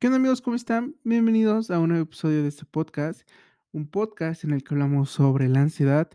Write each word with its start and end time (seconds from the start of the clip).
¿Qué 0.00 0.06
onda 0.06 0.18
amigos? 0.18 0.42
¿Cómo 0.42 0.54
están? 0.54 0.94
Bienvenidos 1.02 1.72
a 1.72 1.80
un 1.80 1.88
nuevo 1.88 2.04
episodio 2.04 2.42
de 2.42 2.48
este 2.48 2.64
podcast, 2.64 3.28
un 3.72 3.90
podcast 3.90 4.44
en 4.44 4.52
el 4.52 4.62
que 4.62 4.74
hablamos 4.74 5.10
sobre 5.10 5.48
la 5.48 5.60
ansiedad 5.60 6.08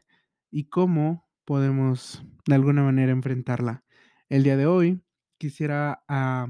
y 0.49 0.69
cómo 0.69 1.27
podemos 1.43 2.23
de 2.45 2.55
alguna 2.55 2.81
manera 2.81 3.11
enfrentarla. 3.11 3.83
El 4.29 4.43
día 4.43 4.55
de 4.55 4.67
hoy 4.67 5.03
quisiera 5.37 6.01
ah, 6.07 6.47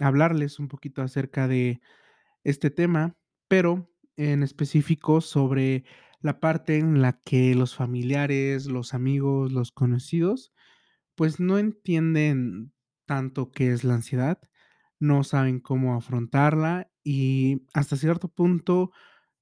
hablarles 0.00 0.58
un 0.58 0.66
poquito 0.66 1.00
acerca 1.00 1.46
de 1.46 1.80
este 2.42 2.70
tema, 2.70 3.16
pero 3.46 3.88
en 4.16 4.42
específico 4.42 5.20
sobre 5.20 5.84
la 6.22 6.40
parte 6.40 6.78
en 6.78 7.00
la 7.00 7.20
que 7.24 7.54
los 7.54 7.76
familiares, 7.76 8.66
los 8.66 8.94
amigos, 8.94 9.52
los 9.52 9.70
conocidos 9.70 10.52
pues 11.14 11.38
no 11.38 11.56
entienden 11.56 12.72
tanto 13.06 13.52
qué 13.52 13.70
es 13.70 13.84
la 13.84 13.94
ansiedad, 13.94 14.40
no 15.00 15.24
saben 15.24 15.60
cómo 15.60 15.94
afrontarla 15.96 16.90
y 17.04 17.62
hasta 17.74 17.96
cierto 17.96 18.28
punto 18.28 18.92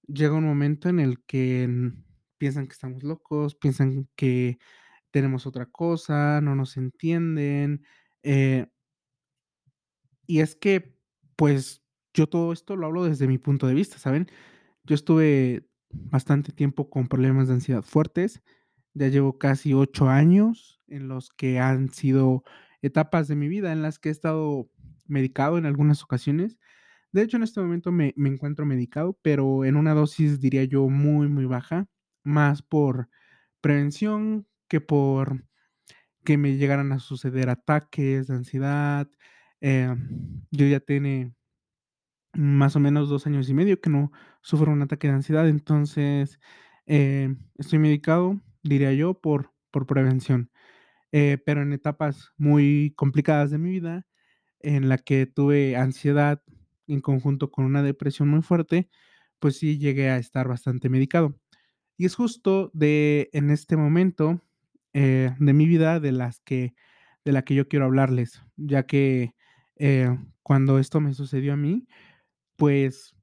llega 0.08 0.34
un 0.34 0.44
momento 0.46 0.88
en 0.88 1.00
el 1.00 1.24
que 1.24 1.68
mm, 1.68 2.04
piensan 2.38 2.66
que 2.68 2.74
estamos 2.74 3.02
locos, 3.04 3.54
piensan 3.56 4.08
que 4.16 4.58
tenemos 5.12 5.46
otra 5.46 5.66
cosa, 5.66 6.40
no 6.42 6.54
nos 6.56 6.76
entienden. 6.76 7.84
eh, 8.22 8.68
y 10.26 10.40
es 10.40 10.56
que, 10.56 10.96
pues, 11.36 11.82
yo 12.14 12.26
todo 12.28 12.52
esto 12.52 12.76
lo 12.76 12.86
hablo 12.86 13.04
desde 13.04 13.26
mi 13.26 13.38
punto 13.38 13.66
de 13.66 13.74
vista, 13.74 13.98
¿saben? 13.98 14.26
Yo 14.84 14.94
estuve 14.94 15.68
bastante 15.90 16.52
tiempo 16.52 16.90
con 16.90 17.08
problemas 17.08 17.48
de 17.48 17.54
ansiedad 17.54 17.82
fuertes. 17.82 18.42
Ya 18.94 19.08
llevo 19.08 19.38
casi 19.38 19.74
8 19.74 20.08
años 20.08 20.80
en 20.88 21.08
los 21.08 21.30
que 21.30 21.60
han 21.60 21.90
sido 21.90 22.44
etapas 22.82 23.28
de 23.28 23.36
mi 23.36 23.48
vida 23.48 23.72
en 23.72 23.82
las 23.82 23.98
que 23.98 24.10
he 24.10 24.12
estado 24.12 24.70
medicado 25.08 25.58
en 25.58 25.66
algunas 25.66 26.02
ocasiones. 26.02 26.58
De 27.12 27.22
hecho, 27.22 27.36
en 27.38 27.44
este 27.44 27.60
momento 27.60 27.92
me, 27.92 28.14
me 28.16 28.28
encuentro 28.30 28.66
medicado, 28.66 29.18
pero 29.22 29.64
en 29.64 29.76
una 29.76 29.94
dosis, 29.94 30.40
diría 30.40 30.64
yo, 30.64 30.88
muy, 30.88 31.28
muy 31.28 31.46
baja, 31.46 31.88
más 32.24 32.62
por 32.62 33.08
prevención 33.60 34.46
que 34.68 34.80
por 34.80 35.44
que 36.24 36.38
me 36.38 36.56
llegaran 36.56 36.92
a 36.92 36.98
suceder 37.00 37.50
ataques 37.50 38.26
de 38.28 38.34
ansiedad. 38.34 39.10
Eh, 39.60 39.94
yo 40.50 40.66
ya 40.66 40.80
tiene 40.80 41.34
más 42.34 42.76
o 42.76 42.80
menos 42.80 43.08
2 43.08 43.26
años 43.26 43.48
y 43.48 43.54
medio 43.54 43.80
que 43.80 43.90
no 43.90 44.12
sufro 44.42 44.72
un 44.72 44.82
ataque 44.82 45.08
de 45.08 45.14
ansiedad, 45.14 45.48
entonces, 45.48 46.38
eh, 46.86 47.34
estoy 47.56 47.78
medicado, 47.78 48.40
diría 48.62 48.92
yo, 48.92 49.14
por 49.20 49.52
por 49.72 49.86
prevención, 49.86 50.50
eh, 51.12 51.38
pero 51.46 51.62
en 51.62 51.72
etapas 51.74 52.32
muy 52.38 52.94
complicadas 52.96 53.50
de 53.52 53.58
mi 53.58 53.70
vida, 53.70 54.06
en 54.66 54.88
la 54.88 54.98
que 54.98 55.26
tuve 55.26 55.76
ansiedad 55.76 56.42
en 56.88 57.00
conjunto 57.00 57.50
con 57.52 57.64
una 57.66 57.82
depresión 57.82 58.28
muy 58.28 58.42
fuerte, 58.42 58.88
pues 59.40 59.58
sí 59.58 59.78
llegué 59.78 60.10
a 60.10 60.18
estar 60.18 60.48
bastante 60.48 60.88
medicado. 60.88 61.36
Y 61.98 62.06
es 62.06 62.14
justo 62.16 62.70
de 62.74 63.30
en 63.32 63.50
este 63.50 63.76
momento, 63.76 64.42
eh, 64.94 65.32
de 65.38 65.52
mi 65.54 65.66
vida 65.66 66.00
de 66.00 66.12
las 66.12 66.40
que 66.40 66.74
de 67.24 67.32
la 67.32 67.42
que 67.44 67.54
yo 67.56 67.68
quiero 67.68 67.86
hablarles, 67.86 68.42
ya 68.56 68.86
que, 68.86 69.34
eh, 69.76 70.08
cuando 70.44 70.78
esto 70.78 71.00
me 71.00 71.12
sucedió 71.14 71.54
a 71.54 71.56
mí, 71.56 71.88
pues 72.56 73.14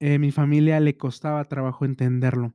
eh, 0.00 0.18
mi 0.18 0.32
familia 0.32 0.80
le 0.80 0.96
costaba 0.96 1.44
trabajo 1.48 1.84
entenderlo. 1.84 2.54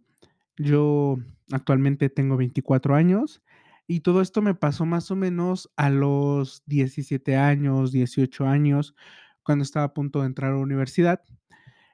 Yo 0.58 1.18
actualmente 1.52 2.10
tengo 2.10 2.38
24 2.38 2.96
años 2.96 3.42
y 3.88 4.02
todo 4.02 4.22
esto 4.22 4.42
me 4.42 4.56
pasó 4.56 4.86
más 4.86 5.12
o 5.12 5.16
menos 5.16 5.70
a 5.78 5.90
los 5.90 6.64
17 6.66 7.36
años, 7.38 7.92
18 7.92 8.46
años, 8.46 8.96
cuando 9.44 9.64
estaba 9.64 9.86
a 9.86 9.94
punto 9.94 10.22
de 10.22 10.28
entrar 10.28 10.52
a 10.52 10.56
la 10.56 10.62
universidad. 10.62 11.22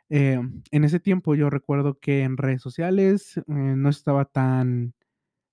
Eh, 0.09 0.39
en 0.71 0.83
ese 0.83 0.99
tiempo 0.99 1.35
yo 1.35 1.49
recuerdo 1.49 1.99
que 1.99 2.23
en 2.23 2.37
redes 2.37 2.61
sociales 2.61 3.37
eh, 3.37 3.43
no 3.47 3.89
estaba 3.89 4.25
tan, 4.25 4.93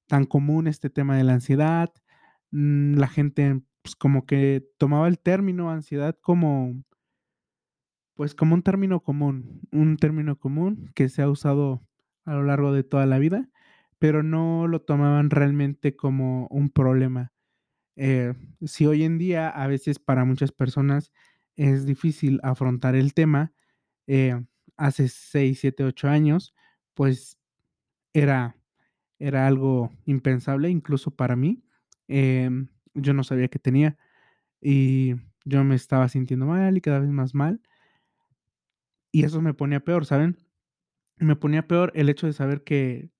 tan 0.09 0.25
común 0.27 0.67
este 0.67 0.91
tema 0.91 1.17
de 1.17 1.25
la 1.25 1.35
ansiedad. 1.35 1.93
Mm, 2.53 2.95
La 2.99 3.09
gente 3.09 3.61
pues, 3.83 3.97
como 3.97 4.27
que 4.27 4.65
tomaba 4.79 5.09
el 5.09 5.19
término 5.19 5.71
ansiedad 5.71 6.17
como 6.21 6.83
pues 8.15 8.35
como 8.35 8.55
un 8.55 8.63
término 8.63 9.01
común, 9.01 9.63
un 9.73 9.97
término 9.97 10.39
común 10.39 10.91
que 10.95 11.09
se 11.09 11.23
ha 11.23 11.31
usado 11.31 11.83
a 12.27 12.35
lo 12.35 12.43
largo 12.45 12.73
de 12.73 12.85
toda 12.85 13.07
la 13.07 13.19
vida, 13.19 13.49
pero 14.01 14.25
no 14.25 14.67
lo 14.67 14.83
tomaban 14.83 15.31
realmente 15.31 15.95
como 15.95 16.49
un 16.49 16.71
problema. 16.71 17.35
Eh, 17.97 18.35
si 18.67 18.87
hoy 18.87 19.05
en 19.05 19.19
día 19.19 19.51
a 19.51 19.67
veces 19.69 20.01
para 20.01 20.25
muchas 20.25 20.53
personas 20.53 21.13
es 21.57 21.87
difícil 21.87 22.41
afrontar 22.43 22.97
el 22.97 23.15
tema, 23.15 23.53
eh, 24.09 24.43
hace 24.79 25.09
6, 25.09 25.61
7, 25.61 25.85
8 25.85 26.09
años, 26.09 26.55
pues 26.95 27.39
era, 28.15 28.57
era 29.19 29.47
algo 29.47 29.93
impensable 30.07 30.71
incluso 30.71 31.13
para 31.13 31.37
mí. 31.37 31.63
Em, 32.09 32.69
yo 32.95 33.15
no 33.15 33.25
sabía 33.25 33.49
que 33.49 33.59
tenía 33.59 33.99
y 34.61 35.17
yo 35.45 35.65
me 35.65 35.77
estaba 35.77 36.09
sintiendo 36.09 36.47
mal 36.47 36.77
y 36.77 36.81
cada 36.81 37.01
vez 37.01 37.11
más 37.11 37.35
mal 37.35 37.61
y 39.13 39.25
eso 39.25 39.41
me 39.43 39.55
ponía 39.55 39.81
peor, 39.81 40.07
¿saben? 40.07 40.39
Me 41.17 41.37
ponía 41.37 41.67
peor 41.67 41.93
el 41.95 42.09
hecho 42.09 42.27
de 42.27 42.33
saber 42.33 42.65
que 42.65 43.11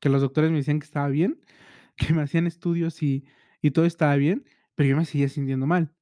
que 0.00 0.08
los 0.08 0.22
doctores 0.22 0.50
me 0.50 0.58
decían 0.58 0.80
que 0.80 0.86
estaba 0.86 1.08
bien, 1.08 1.40
que 1.96 2.14
me 2.14 2.22
hacían 2.22 2.46
estudios 2.46 3.02
y 3.02 3.24
y 3.62 3.70
todo 3.72 3.84
estaba 3.84 4.16
bien, 4.16 4.44
pero 4.74 4.88
yo 4.88 4.96
me 4.96 5.04
seguía 5.04 5.28
sintiendo 5.28 5.66
mal. 5.66 5.92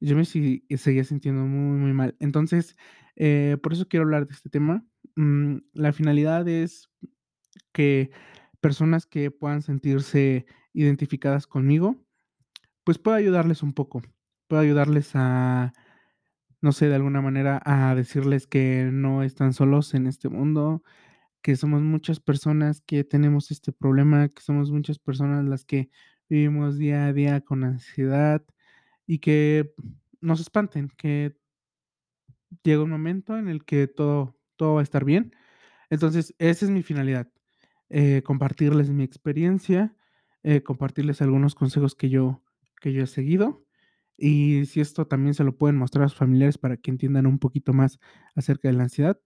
Yo 0.00 0.16
me 0.16 0.24
seguía 0.24 1.04
sintiendo 1.04 1.42
muy, 1.44 1.78
muy 1.78 1.92
mal. 1.92 2.16
Entonces, 2.18 2.76
eh, 3.16 3.56
por 3.62 3.72
eso 3.72 3.86
quiero 3.88 4.04
hablar 4.04 4.26
de 4.26 4.34
este 4.34 4.50
tema. 4.50 4.84
Mm, 5.16 5.58
la 5.74 5.92
finalidad 5.92 6.48
es 6.48 6.90
que 7.72 8.10
personas 8.60 9.06
que 9.06 9.30
puedan 9.30 9.62
sentirse 9.62 10.46
identificadas 10.72 11.46
conmigo, 11.46 12.04
pues 12.84 12.98
pueda 12.98 13.18
ayudarles 13.18 13.62
un 13.62 13.74
poco, 13.74 14.02
pueda 14.48 14.62
ayudarles 14.62 15.12
a 15.14 15.72
no 16.60 16.72
sé, 16.72 16.88
de 16.88 16.94
alguna 16.94 17.20
manera 17.20 17.60
a 17.64 17.94
decirles 17.94 18.46
que 18.46 18.88
no 18.92 19.22
están 19.24 19.52
solos 19.52 19.94
en 19.94 20.06
este 20.06 20.28
mundo, 20.28 20.84
que 21.42 21.56
somos 21.56 21.82
muchas 21.82 22.20
personas 22.20 22.80
que 22.82 23.04
tenemos 23.04 23.50
este 23.50 23.72
problema, 23.72 24.28
que 24.28 24.42
somos 24.42 24.70
muchas 24.70 24.98
personas 24.98 25.44
las 25.46 25.64
que 25.64 25.90
vivimos 26.28 26.78
día 26.78 27.06
a 27.06 27.12
día 27.12 27.40
con 27.42 27.64
ansiedad 27.64 28.44
y 29.06 29.18
que 29.18 29.74
nos 30.20 30.40
espanten, 30.40 30.90
que 30.96 31.36
llega 32.62 32.82
un 32.82 32.90
momento 32.90 33.38
en 33.38 33.48
el 33.48 33.64
que 33.64 33.86
todo, 33.86 34.36
todo 34.56 34.74
va 34.74 34.80
a 34.80 34.84
estar 34.84 35.04
bien. 35.04 35.34
Entonces, 35.90 36.34
esa 36.38 36.64
es 36.64 36.70
mi 36.70 36.82
finalidad, 36.82 37.28
eh, 37.90 38.22
compartirles 38.24 38.90
mi 38.90 39.04
experiencia, 39.04 39.96
eh, 40.42 40.62
compartirles 40.62 41.22
algunos 41.22 41.54
consejos 41.54 41.94
que 41.94 42.10
yo, 42.10 42.42
que 42.80 42.92
yo 42.92 43.04
he 43.04 43.06
seguido 43.06 43.64
y 44.16 44.66
si 44.66 44.80
esto 44.80 45.06
también 45.06 45.34
se 45.34 45.44
lo 45.44 45.56
pueden 45.56 45.76
mostrar 45.76 46.04
a 46.04 46.08
sus 46.08 46.18
familiares 46.18 46.58
para 46.58 46.76
que 46.76 46.90
entiendan 46.90 47.26
un 47.26 47.38
poquito 47.38 47.72
más 47.72 47.98
acerca 48.34 48.68
de 48.68 48.74
la 48.74 48.84
ansiedad, 48.84 49.20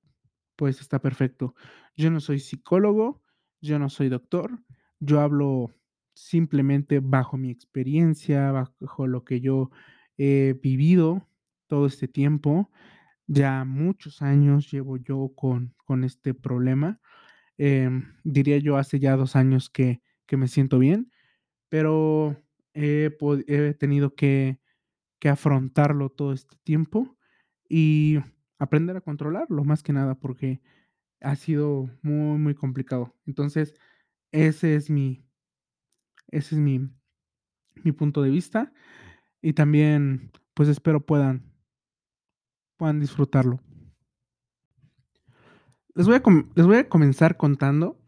pues 0.56 0.80
está 0.80 1.00
perfecto. 1.00 1.54
Yo 1.96 2.10
no 2.10 2.20
soy 2.20 2.40
psicólogo, 2.40 3.22
yo 3.60 3.78
no 3.78 3.88
soy 3.88 4.08
doctor, 4.08 4.58
yo 5.00 5.20
hablo 5.20 5.74
simplemente 6.14 7.00
bajo 7.00 7.36
mi 7.36 7.50
experiencia, 7.50 8.50
bajo 8.52 9.06
lo 9.06 9.24
que 9.24 9.40
yo 9.40 9.70
he 10.16 10.58
vivido 10.62 11.28
todo 11.66 11.86
este 11.86 12.08
tiempo. 12.08 12.70
Ya 13.26 13.64
muchos 13.64 14.22
años 14.22 14.70
llevo 14.70 14.96
yo 14.96 15.32
con, 15.34 15.74
con 15.84 16.04
este 16.04 16.32
problema. 16.34 17.00
Em, 17.58 18.14
diría 18.24 18.58
yo 18.58 18.76
hace 18.76 18.98
ya 18.98 19.16
dos 19.16 19.36
años 19.36 19.70
que, 19.70 20.02
que 20.26 20.36
me 20.36 20.48
siento 20.48 20.78
bien, 20.78 21.12
pero 21.68 22.36
he, 22.74 23.10
he 23.48 23.74
tenido 23.74 24.14
que 24.14 24.60
que 25.18 25.28
afrontarlo 25.28 26.10
todo 26.10 26.32
este 26.32 26.56
tiempo 26.62 27.16
y 27.68 28.18
aprender 28.58 28.96
a 28.96 29.00
controlarlo, 29.00 29.64
más 29.64 29.82
que 29.82 29.92
nada, 29.92 30.14
porque 30.16 30.60
ha 31.20 31.36
sido 31.36 31.90
muy, 32.02 32.38
muy 32.38 32.54
complicado. 32.54 33.14
Entonces, 33.26 33.74
ese 34.32 34.76
es 34.76 34.90
mi 34.90 35.24
ese 36.28 36.54
es 36.56 36.60
mi 36.60 36.90
mi 37.84 37.92
punto 37.92 38.22
de 38.22 38.30
vista 38.30 38.72
y 39.42 39.52
también, 39.54 40.32
pues, 40.54 40.68
espero 40.68 41.04
puedan 41.06 41.52
puedan 42.78 43.00
disfrutarlo. 43.00 43.60
Les 45.94 46.06
voy 46.06 46.16
a 46.16 46.22
les 46.54 46.66
voy 46.66 46.76
a 46.76 46.88
comenzar 46.88 47.36
contando 47.36 47.98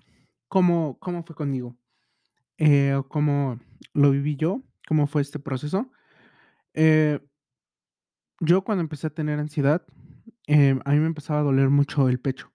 cómo 0.48 0.98
cómo 1.00 1.22
fue 1.22 1.34
conmigo, 1.34 1.76
eh, 2.58 3.00
cómo 3.08 3.60
lo 3.94 4.10
viví 4.10 4.36
yo, 4.36 4.62
cómo 4.86 5.06
fue 5.06 5.22
este 5.22 5.38
proceso. 5.38 5.90
Eh, 6.74 7.20
yo 8.40 8.62
cuando 8.62 8.82
empecé 8.82 9.08
a 9.08 9.10
tener 9.10 9.38
ansiedad, 9.38 9.84
em, 10.48 10.80
a 10.84 10.92
mí 10.92 10.98
me 11.00 11.06
empezaba 11.06 11.40
a 11.40 11.44
doler 11.44 11.70
mucho 11.70 12.08
el 12.10 12.20
pecho. 12.20 12.52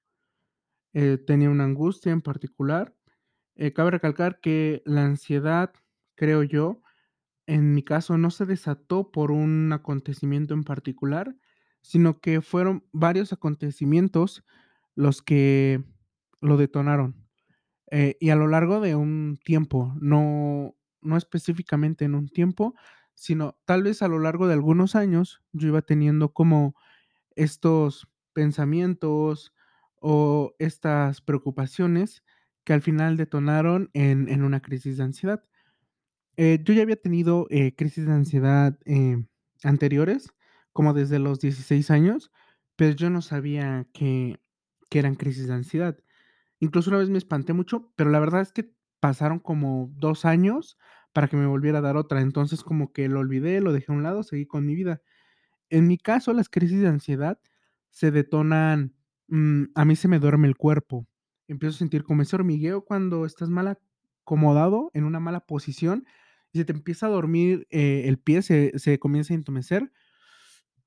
eh, 0.93 1.17
tenía 1.17 1.49
una 1.49 1.63
angustia 1.65 2.11
en 2.11 2.21
particular. 2.21 2.95
Eh, 3.55 3.73
cabe 3.73 3.91
recalcar 3.91 4.39
que 4.41 4.81
la 4.85 5.05
ansiedad, 5.05 5.73
creo 6.15 6.43
yo, 6.43 6.81
en 7.47 7.73
mi 7.75 7.83
caso 7.83 8.17
no 8.17 8.31
se 8.31 8.45
desató 8.45 9.11
por 9.11 9.31
un 9.31 9.71
acontecimiento 9.73 10.53
en 10.53 10.63
particular, 10.63 11.35
sino 11.81 12.19
que 12.21 12.41
fueron 12.41 12.85
varios 12.93 13.33
acontecimientos 13.33 14.43
los 14.95 15.21
que 15.21 15.83
lo 16.41 16.57
detonaron. 16.57 17.27
Eh, 17.91 18.17
y 18.19 18.29
a 18.29 18.35
lo 18.35 18.47
largo 18.47 18.79
de 18.79 18.95
un 18.95 19.39
tiempo, 19.43 19.93
no 19.99 20.75
no 21.01 21.17
específicamente 21.17 22.05
en 22.05 22.15
un 22.15 22.29
tiempo, 22.29 22.75
sino 23.13 23.57
tal 23.65 23.83
vez 23.83 24.01
a 24.01 24.07
lo 24.07 24.19
largo 24.19 24.47
de 24.47 24.53
algunos 24.53 24.95
años, 24.95 25.41
yo 25.51 25.67
iba 25.67 25.81
teniendo 25.81 26.33
como 26.33 26.75
estos 27.35 28.07
pensamientos 28.33 29.53
o 30.01 30.55
estas 30.59 31.21
preocupaciones 31.21 32.23
que 32.65 32.73
al 32.73 32.81
final 32.81 33.17
detonaron 33.17 33.89
en 33.93 34.29
en 34.29 34.43
una 34.43 34.61
crisis 34.61 34.97
de 34.97 35.03
ansiedad. 35.03 35.43
Eh, 36.37 36.59
yo 36.63 36.73
ya 36.73 36.81
había 36.83 36.95
tenido, 37.01 37.47
eh, 37.49 37.75
crisis 37.75 38.05
de 38.07 38.13
ansiedad, 38.13 38.77
eh, 38.85 39.23
anteriores, 39.63 40.29
como 40.73 40.93
desde 40.93 41.19
los 41.19 41.39
16 41.39 41.91
años, 41.91 42.31
pero 42.75 42.95
yo 42.95 43.09
no 43.09 43.21
sabía 43.21 43.87
que 43.93 44.39
que 44.89 44.99
eran 44.99 45.15
crisis 45.15 45.47
de 45.47 45.53
ansiedad. 45.55 45.97
Incluso 46.59 46.89
una 46.91 46.99
vez 46.99 47.09
me 47.09 47.17
espanté 47.19 47.53
mucho, 47.53 47.91
pero 47.95 48.09
la 48.11 48.19
verdad 48.19 48.41
es 48.41 48.51
que 48.53 48.73
pasaron 48.99 49.39
como 49.39 49.91
2 49.95 50.25
años 50.25 50.77
para 51.13 51.27
que 51.27 51.37
me 51.37 51.47
volviera 51.47 51.79
a 51.79 51.81
dar 51.81 51.97
otra. 51.97 52.21
Entonces, 52.21 52.63
como 52.63 52.93
que 52.93 53.09
lo 53.09 53.19
olvidé, 53.21 53.61
lo 53.61 53.73
dejé 53.73 53.91
a 53.91 53.95
un 53.95 54.03
lado, 54.03 54.23
seguí 54.23 54.45
con 54.47 54.65
mi 54.65 54.75
vida. 54.75 55.01
En 55.73 55.87
mi 55.87 55.97
caso, 55.97 56.33
las 56.33 56.49
crisis 56.49 56.81
de 56.81 56.87
ansiedad 56.87 57.39
se 57.89 58.11
detonan, 58.11 58.95
mm, 59.27 59.63
a 59.75 59.85
mí 59.85 59.95
se 59.95 60.07
me 60.07 60.19
duerme 60.19 60.47
el 60.47 60.55
cuerpo. 60.55 61.07
Empiezo 61.47 61.75
a 61.75 61.79
sentir 61.79 62.03
como 62.03 62.21
ese 62.21 62.35
hormigueo 62.35 62.85
cuando 62.85 63.25
estás 63.25 63.49
mal 63.49 63.79
acomodado 64.23 64.91
en 64.93 65.03
una 65.03 65.19
mala 65.19 65.41
posición 65.47 66.05
y 66.51 66.59
se 66.59 66.65
te 66.65 66.73
empieza 66.73 67.07
a 67.07 67.09
dormir, 67.09 67.67
eh, 67.71 68.03
el 68.05 68.19
pie, 68.19 68.43
se 68.43 68.99
comienza 68.99 69.33
a 69.33 69.37
entumecer. 69.37 69.91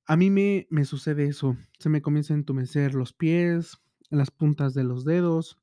A 0.07 0.17
mí 0.17 0.31
me 0.31 0.67
me 0.71 0.85
sucede 0.85 1.27
eso, 1.27 1.57
se 1.79 1.89
me 1.89 2.01
comienza 2.03 2.33
a 2.33 2.37
entumecer 2.37 2.95
los 2.95 3.13
pies, 3.13 3.79
las 4.09 4.31
puntas 4.31 4.73
de 4.75 4.85
los 4.85 5.05
dedos, 5.05 5.59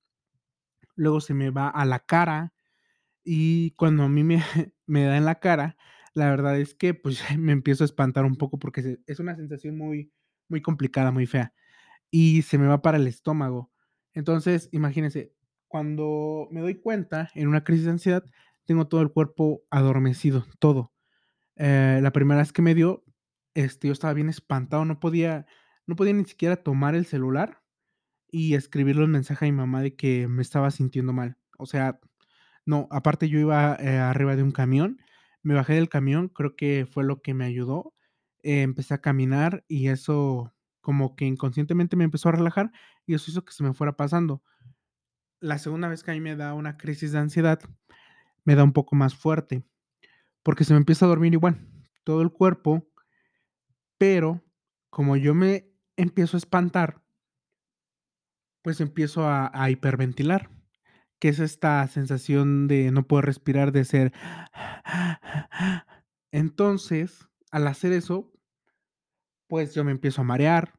luego 0.96 1.22
se 1.22 1.34
me 1.34 1.50
va 1.50 1.70
a 1.70 1.86
la 1.86 2.00
cara, 2.00 2.54
y 3.24 3.72
cuando 3.72 4.04
a 4.04 4.10
mí 4.10 4.24
me 4.24 4.38
me 4.88 5.06
da 5.06 5.18
en 5.18 5.26
la 5.26 5.36
cara, 5.42 5.78
la 6.16 6.30
verdad 6.30 6.60
es 6.60 6.76
que, 6.76 6.94
pues, 6.94 7.20
me 7.40 7.52
empiezo 7.52 7.84
a 7.84 7.86
espantar 7.86 8.26
un 8.26 8.36
poco 8.38 8.60
porque 8.60 9.00
es 9.08 9.20
una 9.20 9.36
sensación 9.36 9.78
muy 9.78 10.12
muy 10.50 10.62
complicada, 10.62 11.12
muy 11.12 11.26
fea, 11.26 11.54
y 12.12 12.44
se 12.44 12.58
me 12.58 12.68
va 12.68 12.82
para 12.82 12.98
el 12.98 13.08
estómago. 13.08 13.72
Entonces, 14.14 14.70
imagínense, 14.72 15.34
cuando 15.68 16.48
me 16.52 16.62
doy 16.62 16.76
cuenta, 16.76 17.30
en 17.36 17.48
una 17.48 17.64
crisis 17.64 17.86
de 17.86 17.92
ansiedad, 17.92 18.26
tengo 18.66 18.88
todo 18.88 19.02
el 19.02 19.12
cuerpo 19.12 19.64
adormecido, 19.72 20.46
todo. 20.60 20.94
Eh, 21.56 22.00
la 22.02 22.12
primera 22.12 22.42
vez 22.42 22.54
que 22.54 22.62
me 22.62 22.76
dio, 22.76 23.04
este, 23.54 23.88
yo 23.88 23.94
estaba 23.94 24.14
bien 24.14 24.30
espantado, 24.30 24.86
no 24.86 25.00
podía 25.00 25.46
no 25.88 25.96
podía 25.98 26.14
ni 26.14 26.26
siquiera 26.26 26.56
tomar 26.58 26.96
el 26.96 27.06
celular 27.06 27.62
y 28.32 28.56
escribirle 28.56 29.04
un 29.06 29.12
mensaje 29.12 29.46
a 29.46 29.50
mi 29.52 29.58
mamá 29.58 29.82
de 29.82 29.96
que 29.96 30.28
me 30.28 30.42
estaba 30.42 30.72
sintiendo 30.72 31.14
mal. 31.14 31.38
O 31.58 31.66
sea, 31.66 32.00
no, 32.66 32.88
aparte 32.92 33.30
yo 33.30 33.40
iba, 33.40 33.76
eh, 33.80 33.98
arriba 33.98 34.36
de 34.36 34.44
un 34.44 34.52
camión, 34.52 35.00
me 35.44 35.54
bajé 35.54 35.74
del 35.74 35.90
camión, 35.90 36.30
creo 36.30 36.56
que 36.56 36.88
fue 36.90 37.04
lo 37.04 37.22
que 37.22 37.34
me 37.34 37.46
ayudó, 37.46 37.94
eh, 38.44 38.62
empecé 38.62 38.94
a 38.94 39.02
caminar 39.02 39.64
y 39.68 39.88
eso 39.90 40.54
como 40.82 41.16
que 41.16 41.26
inconscientemente 41.26 41.96
me 41.96 42.04
empezó 42.06 42.30
a 42.30 42.34
relajar 42.34 42.72
y 43.06 43.14
eso 43.16 43.32
hizo 43.32 43.46
que 43.46 43.54
se 43.54 43.64
me 43.64 43.74
fuera 43.74 43.96
pasando. 43.96 44.44
La 45.40 45.60
segunda 45.60 45.88
vez 45.90 46.04
que 46.04 46.12
a 46.12 46.14
mí 46.16 46.22
me 46.22 46.36
da 46.36 46.54
una 46.54 46.78
crisis 46.78 47.12
de 47.12 47.20
ansiedad, 47.20 47.60
me 48.46 48.56
da 48.56 48.64
un 48.64 48.74
poco 48.74 48.96
más 48.96 49.16
fuerte, 49.16 49.64
porque 50.44 50.64
se 50.66 50.74
me 50.74 50.80
empieza 50.80 51.06
a 51.06 51.10
dormir 51.10 51.34
igual, 51.34 51.68
todo 52.04 52.22
el 52.22 52.32
cuerpo, 52.32 52.88
pero 53.98 54.44
como 54.90 55.16
yo 55.18 55.34
me 55.34 55.72
empiezo 55.98 56.38
a 56.38 56.40
espantar 56.40 57.04
pues 58.64 58.80
empiezo 58.82 59.28
a 59.28 59.52
a 59.54 59.70
hiperventilar, 59.70 60.50
que 61.20 61.30
es 61.30 61.40
esta 61.40 61.86
sensación 61.88 62.68
de 62.68 62.92
no 62.92 63.08
poder 63.08 63.26
respirar, 63.26 63.72
de 63.72 63.86
ser 63.86 64.14
entonces, 66.32 67.28
al 67.52 67.68
hacer 67.68 67.94
eso 67.94 68.34
pues 69.50 69.74
yo 69.74 69.84
me 69.84 69.92
empiezo 69.92 70.22
a 70.22 70.24
marear, 70.24 70.74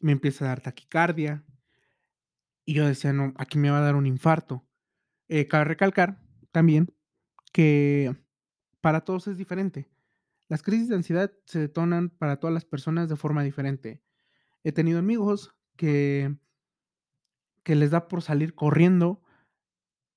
me 0.00 0.12
empieza 0.12 0.44
a 0.44 0.48
dar 0.48 0.60
taquicardia 0.60 1.44
y 2.66 2.74
yo 2.74 2.86
decía: 2.86 3.12
"No, 3.12 3.32
aquí 3.36 3.58
me 3.58 3.70
va 3.70 3.78
a 3.78 3.82
dar 3.82 3.94
un 3.96 4.06
infarto". 4.06 4.64
Eh, 5.28 5.48
cabe 5.48 5.64
recalcar 5.64 6.20
también 6.52 6.94
que 7.52 8.16
para 8.80 9.02
todos 9.02 9.28
es 9.28 9.38
diferente. 9.38 9.88
Las 10.48 10.62
crisis 10.62 10.88
de 10.88 10.96
ansiedad 10.96 11.32
se 11.46 11.60
detonan 11.60 12.10
para 12.10 12.38
todas 12.38 12.54
las 12.54 12.64
personas 12.66 13.08
de 13.08 13.16
forma 13.16 13.42
diferente. 13.44 14.02
He 14.64 14.72
tenido 14.72 15.00
amigos 15.00 15.54
que 15.76 16.36
que 17.64 17.74
les 17.74 17.90
da 17.90 18.08
por 18.08 18.22
salir 18.22 18.54
corriendo. 18.54 19.22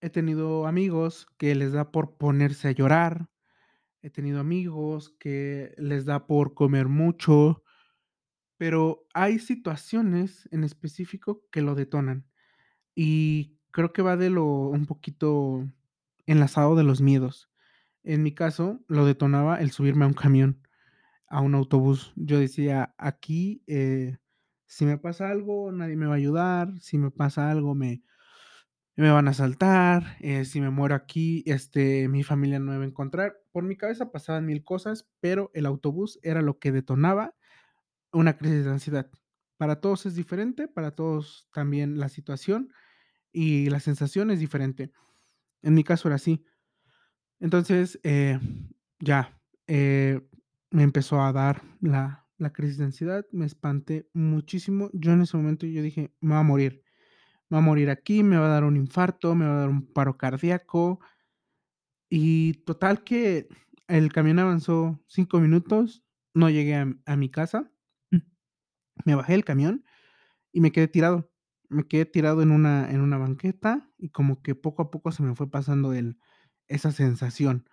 He 0.02 0.10
tenido 0.10 0.68
amigos 0.68 1.28
que 1.38 1.56
les 1.56 1.72
da 1.72 1.92
por 1.92 2.18
ponerse 2.18 2.68
a 2.68 2.72
llorar. 2.72 3.30
He 4.08 4.10
tenido 4.10 4.40
amigos 4.40 5.10
que 5.20 5.76
les 5.78 6.06
da 6.06 6.28
por 6.28 6.54
comer 6.54 6.88
mucho, 6.88 7.62
pero 8.58 9.08
hay 9.14 9.40
situaciones 9.40 10.50
en 10.52 10.64
específico 10.64 11.44
que 11.52 11.62
lo 11.62 11.76
detonan. 11.76 12.26
Y 12.96 13.58
creo 13.72 13.94
que 13.94 14.02
va 14.04 14.18
de 14.18 14.30
lo 14.32 14.46
un 14.46 14.86
poquito 14.88 15.68
enlazado 16.28 16.76
de 16.76 16.84
los 16.84 17.02
miedos. 17.02 17.52
En 18.04 18.24
mi 18.24 18.34
caso, 18.34 18.84
lo 18.88 19.06
detonaba 19.06 19.62
el 19.62 19.72
subirme 19.72 20.06
a 20.06 20.10
un 20.10 20.16
camión, 20.16 20.64
a 21.28 21.42
un 21.42 21.56
autobús. 21.56 22.14
Yo 22.18 22.40
decía: 22.40 22.96
"Aquí, 22.98 23.64
eh, 23.68 24.18
si 24.68 24.86
me 24.86 24.98
pasa 25.00 25.30
algo, 25.32 25.72
nadie 25.72 25.98
me 25.98 26.08
va 26.08 26.14
a 26.16 26.18
ayudar, 26.18 26.74
si 26.82 26.98
me 27.00 27.12
pasa 27.12 27.52
algo, 27.52 27.76
me 27.76 28.04
me 28.96 29.12
van 29.12 29.28
a 29.28 29.32
asaltar, 29.32 30.18
eh, 30.22 30.44
si 30.46 30.60
me 30.62 30.70
muero 30.72 30.96
aquí, 30.96 31.44
este, 31.46 32.08
mi 32.10 32.24
familia 32.24 32.60
no 32.60 32.72
me 32.72 32.78
va 32.78 32.84
a 32.84 32.88
encontrar". 32.88 33.36
Por 33.58 33.64
mi 33.64 33.76
cabeza 33.76 34.12
pasaban 34.12 34.46
1000 34.46 34.64
cosas, 34.64 35.10
pero 35.20 35.50
el 35.56 35.66
autobús 35.66 36.20
era 36.22 36.44
lo 36.44 36.60
que 36.60 36.72
detonaba 36.72 37.34
una 38.14 38.38
crisis 38.38 38.66
de 38.66 38.72
ansiedad. 38.72 39.12
Para 39.58 39.82
todos 39.82 40.06
es 40.06 40.16
diferente, 40.16 40.68
para 40.68 40.92
todos 40.92 41.50
también 41.54 42.00
la 42.00 42.10
situación 42.10 42.72
y 43.32 43.70
la 43.70 43.80
sensación 43.80 44.32
es 44.32 44.40
diferente. 44.40 44.92
En 45.64 45.76
mi 45.76 45.84
caso 45.84 46.08
era 46.10 46.18
así. 46.18 46.46
Entonces, 47.40 48.00
eh, 48.04 48.40
ya, 49.00 49.40
eh, 49.68 50.22
me 50.72 50.84
empezó 50.84 51.22
a 51.22 51.34
dar 51.34 51.64
la 51.82 52.24
la 52.40 52.54
crisis 52.54 52.78
de 52.78 52.86
ansiedad, 52.86 53.26
me 53.32 53.46
espanté 53.48 54.10
muchísimo. 54.14 54.90
Yo 54.94 55.14
en 55.14 55.22
ese 55.22 55.38
momento 55.38 55.66
yo 55.68 55.82
dije: 55.82 56.14
"Me 56.22 56.32
voy 56.32 56.40
a 56.40 56.44
morir, 56.44 56.84
me 57.50 57.58
voy 57.58 57.60
a 57.60 57.66
morir 57.68 57.90
aquí, 57.90 58.24
me 58.24 58.38
va 58.38 58.48
a 58.48 58.50
dar 58.50 58.64
un 58.66 58.78
infarto, 58.78 59.36
me 59.36 59.48
va 59.48 59.56
a 59.56 59.60
dar 59.62 59.70
un 59.70 59.94
paro 59.94 60.18
cardíaco". 60.18 61.00
Y 62.12 62.54
total 62.66 63.04
que 63.04 63.48
el 63.88 64.12
camión 64.14 64.40
avanzó 64.40 65.00
5 65.08 65.40
minutos, 65.40 66.04
no 66.34 66.50
llegué 66.50 66.76
a 66.76 66.88
a 67.06 67.16
mi 67.18 67.30
casa. 67.30 67.72
Me 69.06 69.16
bajé 69.16 69.34
del 69.34 69.46
camión 69.46 69.86
y 70.54 70.62
me 70.62 70.72
quedé 70.74 70.88
tirado. 70.90 71.32
Me 71.70 71.88
quedé 71.88 72.06
tirado 72.06 72.42
en 72.44 72.52
una 72.52 72.92
en 72.92 73.02
una 73.02 73.18
banqueta 73.18 73.92
y 73.98 74.10
como 74.10 74.42
que 74.44 74.56
poco 74.56 74.84
a 74.84 74.92
poco 74.92 75.12
se 75.12 75.24
me 75.24 75.36
fue 75.36 75.50
pasando 75.52 75.94
el 75.94 76.20
esa 76.70 76.92
sensación. 76.92 77.70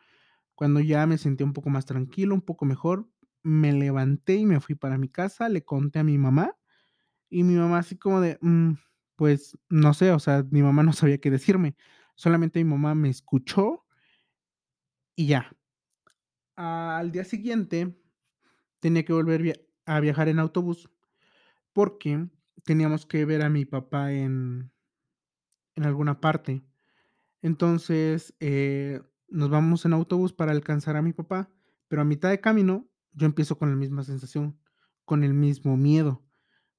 Cuando 0.57 0.81
ya 0.81 1.07
me 1.07 1.19
sentí 1.19 1.45
un 1.45 1.55
poco 1.55 1.71
más 1.71 1.87
tranquilo, 1.87 2.35
un 2.35 2.43
poco 2.43 2.67
mejor, 2.67 3.11
me 3.45 3.73
levanté 3.75 4.37
y 4.37 4.47
me 4.47 4.61
fui 4.61 4.75
para 4.77 4.99
mi 4.99 5.09
casa, 5.11 5.49
le 5.51 5.65
conté 5.65 6.01
a 6.01 6.05
mi 6.05 6.19
mamá, 6.19 6.57
y 7.31 7.45
mi 7.45 7.55
mamá 7.57 7.79
así 7.79 7.97
como 7.99 8.21
de: 8.21 8.39
"Mm, 8.43 8.75
pues, 9.17 9.59
no 9.71 9.95
sé", 9.95 10.13
o 10.13 10.19
sea, 10.21 10.45
mi 10.51 10.63
mamá 10.63 10.83
no 10.85 10.93
sabía 10.95 11.19
qué 11.21 11.31
decirme. 11.31 11.77
Solamente 12.17 12.63
mi 12.65 12.71
mamá 12.71 12.95
me 12.95 13.11
escuchó 13.11 13.84
y 15.17 15.27
ya. 15.27 15.57
Al 16.57 17.11
día 17.13 17.25
siguiente 17.25 17.97
tenía 18.81 19.05
que 19.05 19.13
volver 19.13 19.69
a 19.87 20.01
viajar 20.01 20.29
en 20.29 20.39
autobús, 20.39 20.91
porque 21.73 22.29
teníamos 22.65 23.07
que 23.07 23.25
ver 23.25 23.43
a 23.43 23.51
mi 23.51 23.65
papá 23.65 24.13
en 24.13 24.73
en 25.77 25.85
alguna 25.85 26.21
parte. 26.21 26.65
Entonces, 27.43 28.35
eh, 28.41 29.01
nos 29.29 29.51
vamos 29.51 29.85
en 29.85 29.93
autobús 29.93 30.33
para 30.33 30.53
alcanzar 30.53 30.97
a 30.97 31.03
mi 31.03 31.13
papá, 31.13 31.51
pero 31.89 32.03
a 32.03 32.05
mitad 32.05 32.31
de 32.31 32.41
camino 32.41 32.89
yo 33.13 33.27
empiezo 33.27 33.59
con 33.59 33.71
la 33.71 33.77
misma 33.77 34.03
sensación, 34.03 34.59
con 35.05 35.25
el 35.25 35.35
mismo 35.35 35.77
miedo, 35.77 36.25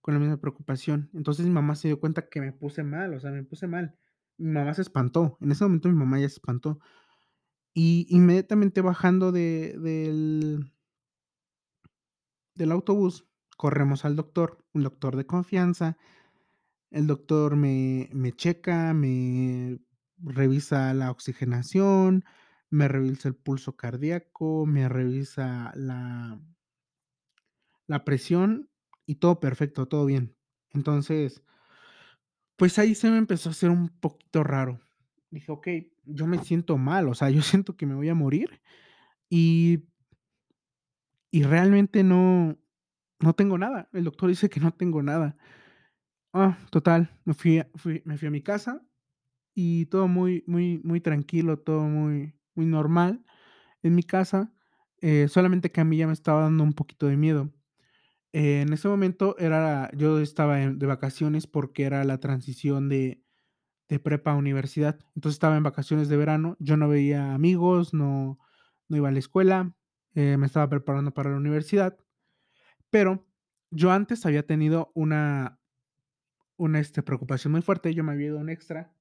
con 0.02 0.14
la 0.14 0.20
misma 0.20 0.38
preocupación. 0.38 1.10
Entonces, 1.14 1.46
mi 1.46 1.52
mamá 1.52 1.76
se 1.76 1.88
dio 1.88 2.00
cuenta 2.00 2.30
que 2.30 2.42
me 2.42 2.52
puse 2.52 2.84
mal, 2.84 3.14
o 3.14 3.20
sea, 3.20 3.32
me 3.32 3.44
puse 3.44 3.68
mal. 3.68 3.96
Mi 4.38 4.52
mamá 4.52 4.74
se 4.74 4.82
espantó, 4.82 5.38
en 5.40 5.52
ese 5.52 5.64
momento 5.64 5.88
mi 5.90 5.96
mamá 5.96 6.20
ya 6.20 6.28
se 6.28 6.36
espantó. 6.36 6.80
Y 7.78 8.08
inmediatamente 8.10 8.80
bajando 8.80 9.34
de 9.34 9.76
del 9.78 10.72
del 12.56 12.72
autobús, 12.72 13.28
corremos 13.58 14.06
al 14.06 14.16
doctor, 14.16 14.66
un 14.74 14.84
doctor 14.84 15.16
de 15.16 15.26
confianza. 15.26 15.98
El 16.92 17.08
doctor 17.08 17.56
me 17.56 18.10
me 18.14 18.34
checa, 18.34 18.94
me 18.94 19.80
revisa 20.20 20.94
la 20.94 21.12
oxigenación, 21.12 22.26
me 22.70 22.88
revisa 22.88 23.30
el 23.30 23.36
pulso 23.36 23.76
cardíaco, 23.78 24.66
me 24.66 24.90
revisa 24.90 25.72
la 25.76 26.40
la 27.90 28.04
presión 28.04 28.70
y 29.06 29.16
todo 29.16 29.40
perfecto, 29.40 29.88
todo 29.88 30.06
bien. 30.06 30.36
Entonces 30.72 31.42
pues 32.60 32.80
ahí 32.80 32.96
se 32.96 33.10
me 33.12 33.18
empezó 33.18 33.50
a 33.50 33.52
hacer 33.52 33.70
un 33.70 33.90
poquito 33.90 34.44
raro. 34.44 34.80
Dije: 35.36 35.52
"Okey, 35.52 35.94
yo 36.06 36.28
me 36.28 36.40
siento 36.40 36.78
mal, 36.78 37.08
o 37.10 37.16
sea, 37.16 37.30
yo 37.30 37.42
siento 37.44 37.76
que 37.78 37.86
me 37.86 37.96
voy 37.96 38.10
a 38.10 38.16
morir, 38.16 38.62
y" 39.30 39.82
"y 41.32 41.44
realmente 41.44 42.04
no 42.04 42.58
no 43.20 43.34
tengo 43.34 43.58
nada". 43.58 43.90
El 43.94 44.04
doctor 44.06 44.30
dice 44.30 44.50
que 44.50 44.60
no 44.60 44.74
tengo 44.74 45.02
nada. 45.04 45.38
Ah, 46.34 46.58
total, 46.72 47.12
me 47.26 47.34
fui 47.34 47.64
me 48.06 48.18
fui 48.18 48.28
a 48.28 48.32
mi 48.32 48.42
casa, 48.44 48.84
y 49.56 49.88
todo 49.88 50.08
muy 50.10 50.44
muy 50.48 50.80
muy 50.84 51.02
tranquilo, 51.02 51.60
todo 51.60 51.84
muy 51.84 52.36
muy 52.56 52.68
normal 52.68 53.26
en 53.84 53.96
mi 53.96 54.04
casa, 54.04 54.54
eh, 55.02 55.28
solamente 55.30 55.72
que 55.72 55.82
a 55.82 55.86
mí 55.86 55.98
ya 55.98 56.08
me 56.08 56.14
estaba 56.14 56.44
dando 56.44 56.64
un 56.66 56.74
poquito 56.74 57.08
de 57.08 57.18
miedo. 57.18 57.54
Eh, 58.34 58.62
en 58.64 58.74
ese 58.74 58.88
momento 58.90 59.38
era 59.40 59.92
yo 59.98 60.20
estaba 60.22 60.58
de 60.60 60.88
vacaciones 60.88 61.48
porque 61.48 61.86
era 61.86 62.04
la 62.06 62.20
transición 62.20 62.90
de 62.90 63.24
de 63.90 64.00
prepa 64.00 64.32
a 64.32 64.36
universidad. 64.36 65.00
Entonces, 65.16 65.36
estaba 65.38 65.58
en 65.58 65.64
vacaciones 65.64 66.10
de 66.10 66.18
verano, 66.18 66.58
yo 66.60 66.78
no 66.78 66.90
veía 66.90 67.34
amigos, 67.34 67.94
no 67.94 68.40
no 68.88 68.98
iba 68.98 69.10
a 69.10 69.12
la 69.12 69.20
escuela, 69.20 69.76
eh, 70.14 70.38
me 70.38 70.46
estaba 70.46 70.70
preparando 70.70 71.12
para 71.14 71.32
la 71.32 71.38
universidad, 71.38 71.98
pero 72.90 73.26
yo 73.72 73.92
antes 73.92 74.26
había 74.26 74.46
tenido 74.46 74.92
una 74.96 75.60
una, 76.58 76.80
este, 76.80 77.04
preocupación 77.04 77.52
muy 77.52 77.62
fuerte, 77.62 77.94
yo 77.94 78.04
me 78.04 78.14
había 78.14 78.28
ido 78.28 78.38
a 78.38 78.42
un 78.42 78.50
extra, 78.50 78.94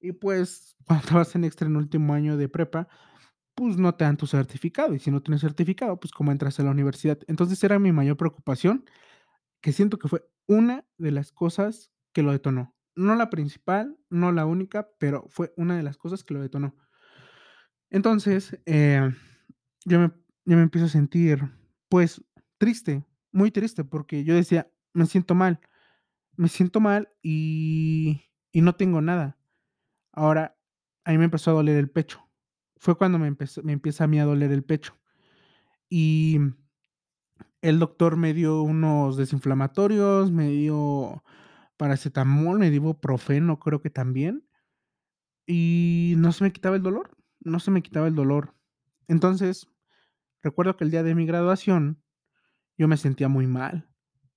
y 0.00 0.12
pues, 0.12 0.76
cuando 0.86 1.14
vas 1.14 1.34
en 1.36 1.44
extra 1.44 1.68
en 1.68 1.76
último 1.76 2.14
año 2.14 2.36
de 2.36 2.48
prepa, 2.48 2.88
pues, 3.54 3.78
no 3.78 3.94
te 3.96 4.04
dan 4.04 4.18
tu 4.18 4.26
certificado, 4.28 4.94
y 4.94 5.00
si 5.00 5.10
no 5.12 5.22
tienes 5.22 5.42
certificado, 5.42 6.00
pues, 6.00 6.12
¿cómo 6.12 6.32
entras 6.32 6.60
a 6.60 6.64
la 6.64 6.72
universidad? 6.72 7.18
Entonces, 7.28 7.62
era 7.64 7.78
mi 7.80 7.92
mayor 7.92 8.18
preocupación, 8.18 8.84
que 9.62 9.72
siento 9.72 9.98
que 10.00 10.08
fue 10.08 10.28
una 10.48 10.86
de 10.98 11.12
las 11.12 11.32
cosas 11.32 11.92
que 12.14 12.22
lo 12.24 12.32
detonó. 12.32 12.75
No 12.96 13.14
la 13.14 13.30
principal, 13.30 13.96
no 14.10 14.32
la 14.32 14.44
única, 14.46 14.88
pero 14.98 15.26
fue 15.28 15.52
una 15.56 15.76
de 15.76 15.82
las 15.84 15.96
cosas 15.98 16.24
que 16.24 16.34
lo 16.34 16.40
detonó. 16.40 16.74
Entonces, 17.90 18.58
eh, 18.66 19.10
yo 19.84 20.00
me 20.00 20.10
yo 20.48 20.56
me 20.56 20.62
empiezo 20.62 20.86
a 20.86 20.88
sentir, 20.90 21.40
pues, 21.88 22.22
triste, 22.58 23.04
muy 23.32 23.50
triste, 23.50 23.84
porque 23.84 24.24
yo 24.24 24.34
decía: 24.34 24.70
"Me 24.94 25.06
siento 25.06 25.34
mal, 25.34 25.60
me 26.36 26.48
siento 26.48 26.80
mal 26.80 27.10
y 27.22 28.22
y 28.52 28.62
no 28.62 28.76
tengo 28.76 29.02
nada". 29.02 29.38
Ahora, 30.12 30.56
a 31.04 31.12
mí 31.12 31.18
me 31.18 31.26
empezó 31.26 31.52
a 31.52 31.54
doler 31.54 31.76
el 31.78 31.90
pecho. 31.90 32.20
Fue 32.78 32.96
cuando 32.98 33.18
me 33.20 33.28
empezó 33.28 33.62
me 33.64 33.72
empieza 33.74 34.04
a 34.04 34.08
mí 34.08 34.20
a 34.20 34.24
doler 34.26 34.52
el 34.52 34.64
pecho. 34.64 34.98
Y 35.90 36.38
el 37.62 37.78
doctor 37.78 38.16
me 38.16 38.34
dio 38.34 38.62
unos 38.62 39.16
desinflamatorios, 39.16 40.30
me 40.30 40.48
dio 40.50 41.22
paracetamol, 41.76 42.58
me 42.58 42.70
dio 42.70 42.76
ibuprofeno, 42.78 43.58
creo 43.60 43.80
que 43.82 43.90
también 43.90 44.44
y 45.46 46.14
no 46.18 46.32
se 46.32 46.44
me 46.44 46.52
quitaba 46.52 46.76
el 46.76 46.82
dolor, 46.82 47.16
no 47.40 47.60
se 47.60 47.70
me 47.70 47.82
quitaba 47.82 48.08
el 48.08 48.14
dolor. 48.14 48.54
Entonces, 49.08 49.68
recuerdo 50.42 50.76
que 50.76 50.84
el 50.84 50.90
día 50.90 51.02
de 51.02 51.14
mi 51.14 51.26
graduación, 51.26 52.02
yo 52.78 52.88
me 52.88 52.96
sentía 52.98 53.28
muy 53.28 53.46
mal, 53.46 53.88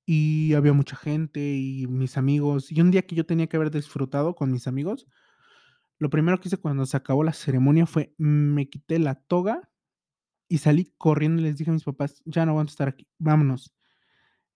y 0.06 0.54
había 0.56 0.74
mucha 0.74 0.98
gente, 0.98 1.42
y 1.56 1.88
mis 1.88 2.18
amigos, 2.18 2.72
y 2.72 2.82
un 2.82 2.92
día 2.92 3.04
que 3.08 3.16
yo 3.16 3.26
tenía 3.26 3.48
que 3.48 3.58
haber 3.58 3.72
disfrutado 3.72 4.36
con 4.36 4.52
mis 4.52 4.68
amigos, 4.68 5.08
lo 6.00 6.10
primero 6.10 6.40
que 6.40 6.50
hice 6.50 6.58
cuando 6.58 6.86
se 6.86 6.98
acabó 6.98 7.24
la 7.24 7.34
ceremonia 7.34 7.86
fue, 7.86 8.14
me 8.18 8.70
quité 8.70 9.00
la 9.00 9.16
toga 9.16 9.70
y 10.50 10.60
salí 10.60 10.94
corriendo 10.98 11.42
y 11.42 11.46
les 11.46 11.58
dije 11.58 11.72
a 11.72 11.74
mis 11.76 11.84
papás: 11.86 12.22
"Ya 12.26 12.46
no 12.46 12.52
aguanto 12.54 12.72
estar 12.72 12.90
aquí, 12.90 13.08
vámonos". 13.20 13.74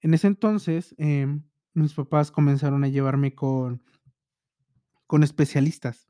En 0.01 0.13
ese 0.13 0.27
entonces, 0.27 0.95
em, 0.97 1.43
mis 1.75 1.93
papás 1.93 2.31
comenzaron 2.31 2.83
a 2.83 2.87
llevarme 2.89 3.35
con 3.35 3.81
con 5.09 5.23
especialistas. 5.23 6.07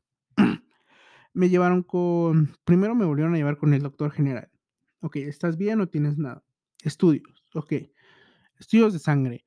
Me 1.34 1.48
llevaron 1.48 1.82
con 1.82 2.56
primero 2.64 2.94
me 2.94 3.04
volvieron 3.06 3.34
a 3.34 3.36
llevar 3.38 3.58
con 3.58 3.74
el 3.74 3.82
doctor 3.82 4.10
general. 4.12 4.50
Okey, 5.00 5.24
¿estás 5.24 5.56
bien, 5.58 5.78
no 5.78 5.88
tienes 5.88 6.18
nada? 6.18 6.44
Estudios, 6.84 7.44
okey. 7.54 7.92
Estudios 8.60 8.92
de 8.94 9.00
sangre, 9.00 9.46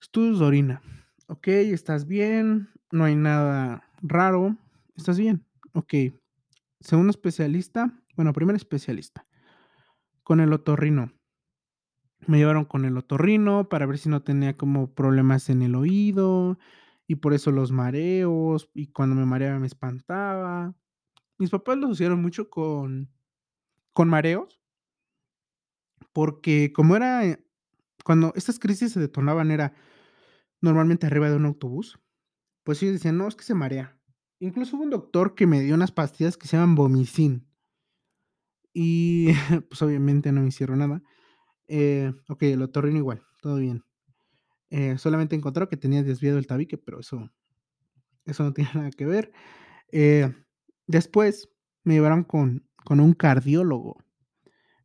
estudios 0.00 0.40
de 0.40 0.46
orina. 0.46 0.82
Okey, 1.28 1.72
¿estás 1.72 2.06
bien? 2.06 2.70
No 2.92 3.04
hay 3.04 3.16
nada 3.16 3.84
raro, 4.02 4.58
¿estás 4.96 5.18
bien? 5.18 5.46
Okey. 5.74 6.14
Segundo 6.80 7.10
especialista, 7.10 7.92
bueno, 8.16 8.32
primer 8.32 8.56
especialista, 8.56 9.26
con 10.24 10.40
el 10.40 10.52
otorrino. 10.52 11.12
Me 12.26 12.38
llevaron 12.38 12.64
con 12.64 12.84
el 12.84 12.96
otorrino 12.96 13.68
para 13.68 13.86
ver 13.86 13.98
si 13.98 14.08
no 14.08 14.22
tenía 14.22 14.56
como 14.56 14.94
problemas 14.94 15.50
en 15.50 15.62
el 15.62 15.74
oído, 15.74 16.58
y 17.08 17.16
por 17.16 17.34
eso 17.34 17.50
los 17.50 17.72
mareos, 17.72 18.70
y 18.74 18.88
cuando 18.88 19.16
me 19.16 19.26
mareaba 19.26 19.58
me 19.58 19.66
espantaba. 19.66 20.74
Mis 21.38 21.50
papás 21.50 21.78
lo 21.78 21.86
asociaron 21.86 22.22
mucho 22.22 22.50
con 22.50 23.10
con 23.94 24.08
mareos 24.10 24.60
porque 26.12 26.72
como 26.72 26.96
era, 26.96 27.24
eh, 27.26 27.44
cuando 28.04 28.32
estas 28.36 28.58
crisis 28.58 28.92
se 28.92 29.00
detonaban 29.00 29.50
era 29.50 29.74
normalmente 30.62 31.06
arriba 31.06 31.30
de 31.30 31.36
un 31.36 31.46
autobús, 31.46 32.00
pues 32.64 32.82
ellos 32.82 32.94
decían: 32.94 33.18
"No, 33.18 33.28
es 33.28 33.36
que 33.36 33.44
se 33.44 33.54
marea". 33.54 33.98
Incluso 34.40 34.76
hubo 34.76 34.84
un 34.84 34.90
doctor 34.90 35.34
que 35.34 35.46
me 35.48 35.60
dio 35.62 35.74
unas 35.74 35.92
pastillas 35.92 36.36
que 36.38 36.48
se 36.48 36.56
llaman 36.58 36.76
Vomicin. 36.76 37.46
Y, 38.74 39.28
pues, 39.68 39.82
obviamente 39.82 40.32
no 40.32 40.42
me 40.42 40.48
hicieron 40.48 40.78
nada. 40.78 41.02
Eh, 41.74 42.12
okey, 42.28 42.52
el 42.52 42.62
otorrino 42.62 42.98
igual, 42.98 43.22
todo 43.40 43.56
bien. 43.56 43.82
Eh, 44.70 44.98
solamente 44.98 45.36
encontraron 45.36 45.70
que 45.70 45.76
tenía 45.78 46.02
desviado 46.04 46.38
el 46.38 46.46
tabique, 46.48 46.78
pero 46.78 47.00
eso 47.00 47.30
eso 48.26 48.44
no 48.44 48.52
tiene 48.54 48.70
nada 48.74 48.90
que 48.90 49.06
ver. 49.06 49.32
Eh, 49.92 50.32
después 50.86 51.50
me 51.84 51.94
llevaron 51.94 52.24
con 52.24 52.68
con 52.84 53.00
un 53.00 53.14
cardiólogo. 53.14 53.98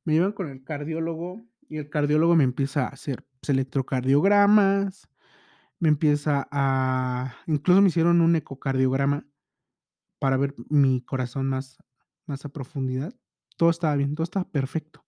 Me 0.05 0.13
llevan 0.13 0.33
con 0.33 0.49
el 0.49 0.63
cardiólogo, 0.63 1.43
y 1.69 1.77
el 1.77 1.89
cardiólogo 1.89 2.35
me 2.35 2.43
empieza 2.45 2.85
a 2.85 2.89
hacer, 2.89 3.25
pues, 3.41 3.49
electrocardiogramas, 3.51 5.09
me 5.79 5.89
empieza 5.89 6.47
a 6.51 7.35
incluso 7.47 7.81
me 7.81 7.89
hicieron 7.89 8.21
un 8.21 8.35
ecocardiograma 8.37 9.27
para 10.19 10.37
ver 10.37 10.55
mi 10.69 11.01
corazón 11.03 11.47
más 11.49 11.77
más 12.27 12.45
a 12.45 12.49
profundidad. 12.49 13.13
Todo 13.57 13.71
estaba 13.71 13.95
bien, 13.97 14.15
todo 14.15 14.25
estaba 14.25 14.49
perfecto. 14.51 15.06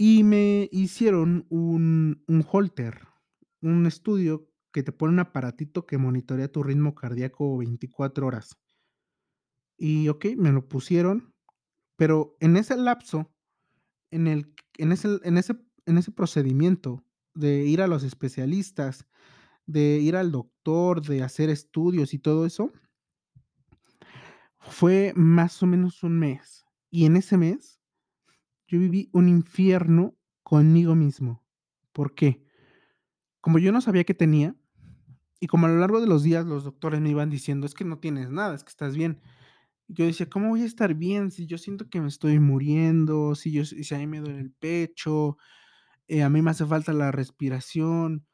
Y 0.00 0.22
me 0.22 0.68
hicieron 0.70 1.44
un 1.50 2.22
un 2.28 2.44
Holter, 2.48 3.00
un 3.60 3.84
estudio 3.84 4.48
que 4.72 4.84
te 4.84 4.92
pone 4.92 5.12
un 5.14 5.18
aparatito 5.18 5.86
que 5.86 5.98
monitorea 5.98 6.52
tu 6.52 6.62
ritmo 6.62 6.94
cardíaco 6.94 7.58
24 7.58 8.26
horas. 8.28 8.56
Y 9.76 10.08
okey, 10.08 10.36
me 10.36 10.52
lo 10.52 10.68
pusieron, 10.68 11.32
pero 11.96 12.36
en 12.40 12.56
ese 12.56 12.76
lapso, 12.76 13.32
en 14.10 14.26
el 14.28 14.54
en 14.78 14.92
ese 14.92 15.20
en 15.24 15.38
ese 15.38 15.56
en 15.86 15.98
ese 15.98 16.12
procedimiento 16.12 17.04
de 17.34 17.64
ir 17.66 17.82
a 17.82 17.88
los 17.88 18.04
especialistas, 18.04 19.06
de 19.66 19.98
ir 20.00 20.16
al 20.16 20.32
doctor, 20.32 21.02
de 21.02 21.22
hacer 21.22 21.50
estudios 21.50 22.14
y 22.14 22.18
todo 22.20 22.46
eso 22.46 22.72
fue 24.60 25.12
más 25.16 25.62
o 25.62 25.66
menos 25.66 26.02
un 26.02 26.18
mes. 26.18 26.64
Y 26.90 27.06
en 27.06 27.16
ese 27.16 27.36
mes, 27.36 27.77
yo 28.68 28.78
viví 28.80 29.10
un 29.12 29.28
infierno 29.28 30.16
conmigo 30.44 30.94
mismo, 30.94 31.44
¿por 31.92 32.14
qué? 32.14 32.44
Como 33.40 33.58
yo 33.58 33.72
no 33.72 33.80
sabía 33.80 34.04
qué 34.04 34.14
tenía, 34.14 34.56
y 35.40 35.48
como 35.48 35.66
a 35.66 35.70
lo 35.70 35.78
largo 35.78 36.00
de 36.00 36.06
los 36.08 36.22
días 36.24 36.46
los 36.46 36.64
doctores 36.64 37.00
me 37.00 37.10
iban 37.10 37.30
diciendo: 37.30 37.66
"Es 37.66 37.74
que 37.74 37.84
no 37.84 37.98
tienes 37.98 38.30
nada, 38.30 38.54
es 38.54 38.64
que 38.64 38.70
estás 38.70 38.96
bien". 38.96 39.20
Yo 39.88 40.06
decía: 40.06 40.28
"¿Cómo 40.30 40.50
voy 40.50 40.62
a 40.62 40.66
estar 40.66 40.94
bien 40.94 41.30
si 41.32 41.46
yo 41.46 41.58
siento 41.58 41.88
que 41.90 42.00
me 42.00 42.08
estoy 42.08 42.40
muriendo, 42.40 43.34
si 43.36 43.52
yo 43.52 43.64
si 43.64 43.94
a 43.94 43.98
mí 43.98 44.06
me 44.08 44.20
duele 44.20 44.40
el 44.40 44.52
pecho, 44.52 45.38
eh, 46.08 46.22
a 46.22 46.30
mí 46.30 46.42
me 46.42 46.50
hace 46.52 46.66
falta 46.66 46.92
la 46.94 47.12
respiración, 47.12 48.26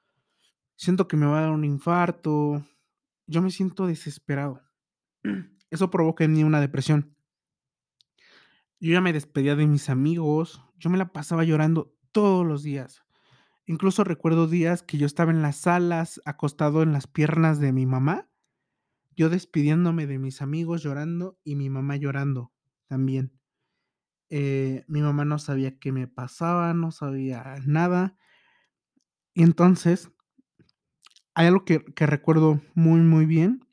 siento 0.76 1.08
que 1.08 1.16
me 1.18 1.26
va 1.26 1.38
a 1.40 1.42
dar 1.42 1.52
un 1.52 1.64
infarto", 1.64 2.64
yo 3.28 3.42
me 3.42 3.50
siento 3.52 3.86
desesperado. 3.88 4.62
Eso 5.70 5.90
provoca 5.90 6.24
en 6.24 6.34
mí 6.34 6.44
una 6.44 6.60
depresión. 6.60 7.13
Yo 8.80 8.92
ya 8.92 9.00
me 9.00 9.12
despedía 9.12 9.56
de 9.56 9.66
mis 9.66 9.88
amigos, 9.88 10.62
yo 10.78 10.90
me 10.90 10.98
la 10.98 11.12
pasaba 11.12 11.44
llorando 11.44 11.94
todos 12.12 12.44
los 12.46 12.62
días. 12.62 13.02
Incluso 13.66 14.04
recuerdo 14.04 14.46
días 14.48 14.82
que 14.82 14.98
yo 14.98 15.06
estaba 15.06 15.32
en 15.32 15.42
las 15.42 15.56
salas, 15.56 16.20
acostado 16.24 16.82
en 16.82 16.92
las 16.92 17.06
piernas 17.06 17.60
de 17.60 17.72
mi 17.72 17.86
mamá, 17.86 18.28
yo 19.16 19.30
despidiéndome 19.30 20.06
de 20.06 20.18
mis 20.18 20.42
amigos 20.42 20.82
llorando, 20.82 21.38
y 21.44 21.56
mi 21.56 21.70
mamá 21.70 21.96
llorando 21.96 22.52
también. 22.88 23.32
Eh, 24.30 24.84
mi 24.88 25.02
mamá 25.02 25.24
no 25.24 25.38
sabía 25.38 25.78
qué 25.78 25.92
me 25.92 26.08
pasaba, 26.08 26.74
no 26.74 26.92
sabía 26.92 27.56
nada. 27.66 28.16
Y 29.36 29.42
entonces 29.42 30.10
hay 31.34 31.46
algo 31.48 31.64
que 31.64 31.84
que 31.84 32.06
recuerdo 32.06 32.60
muy, 32.74 33.00
muy 33.00 33.26
bien, 33.26 33.66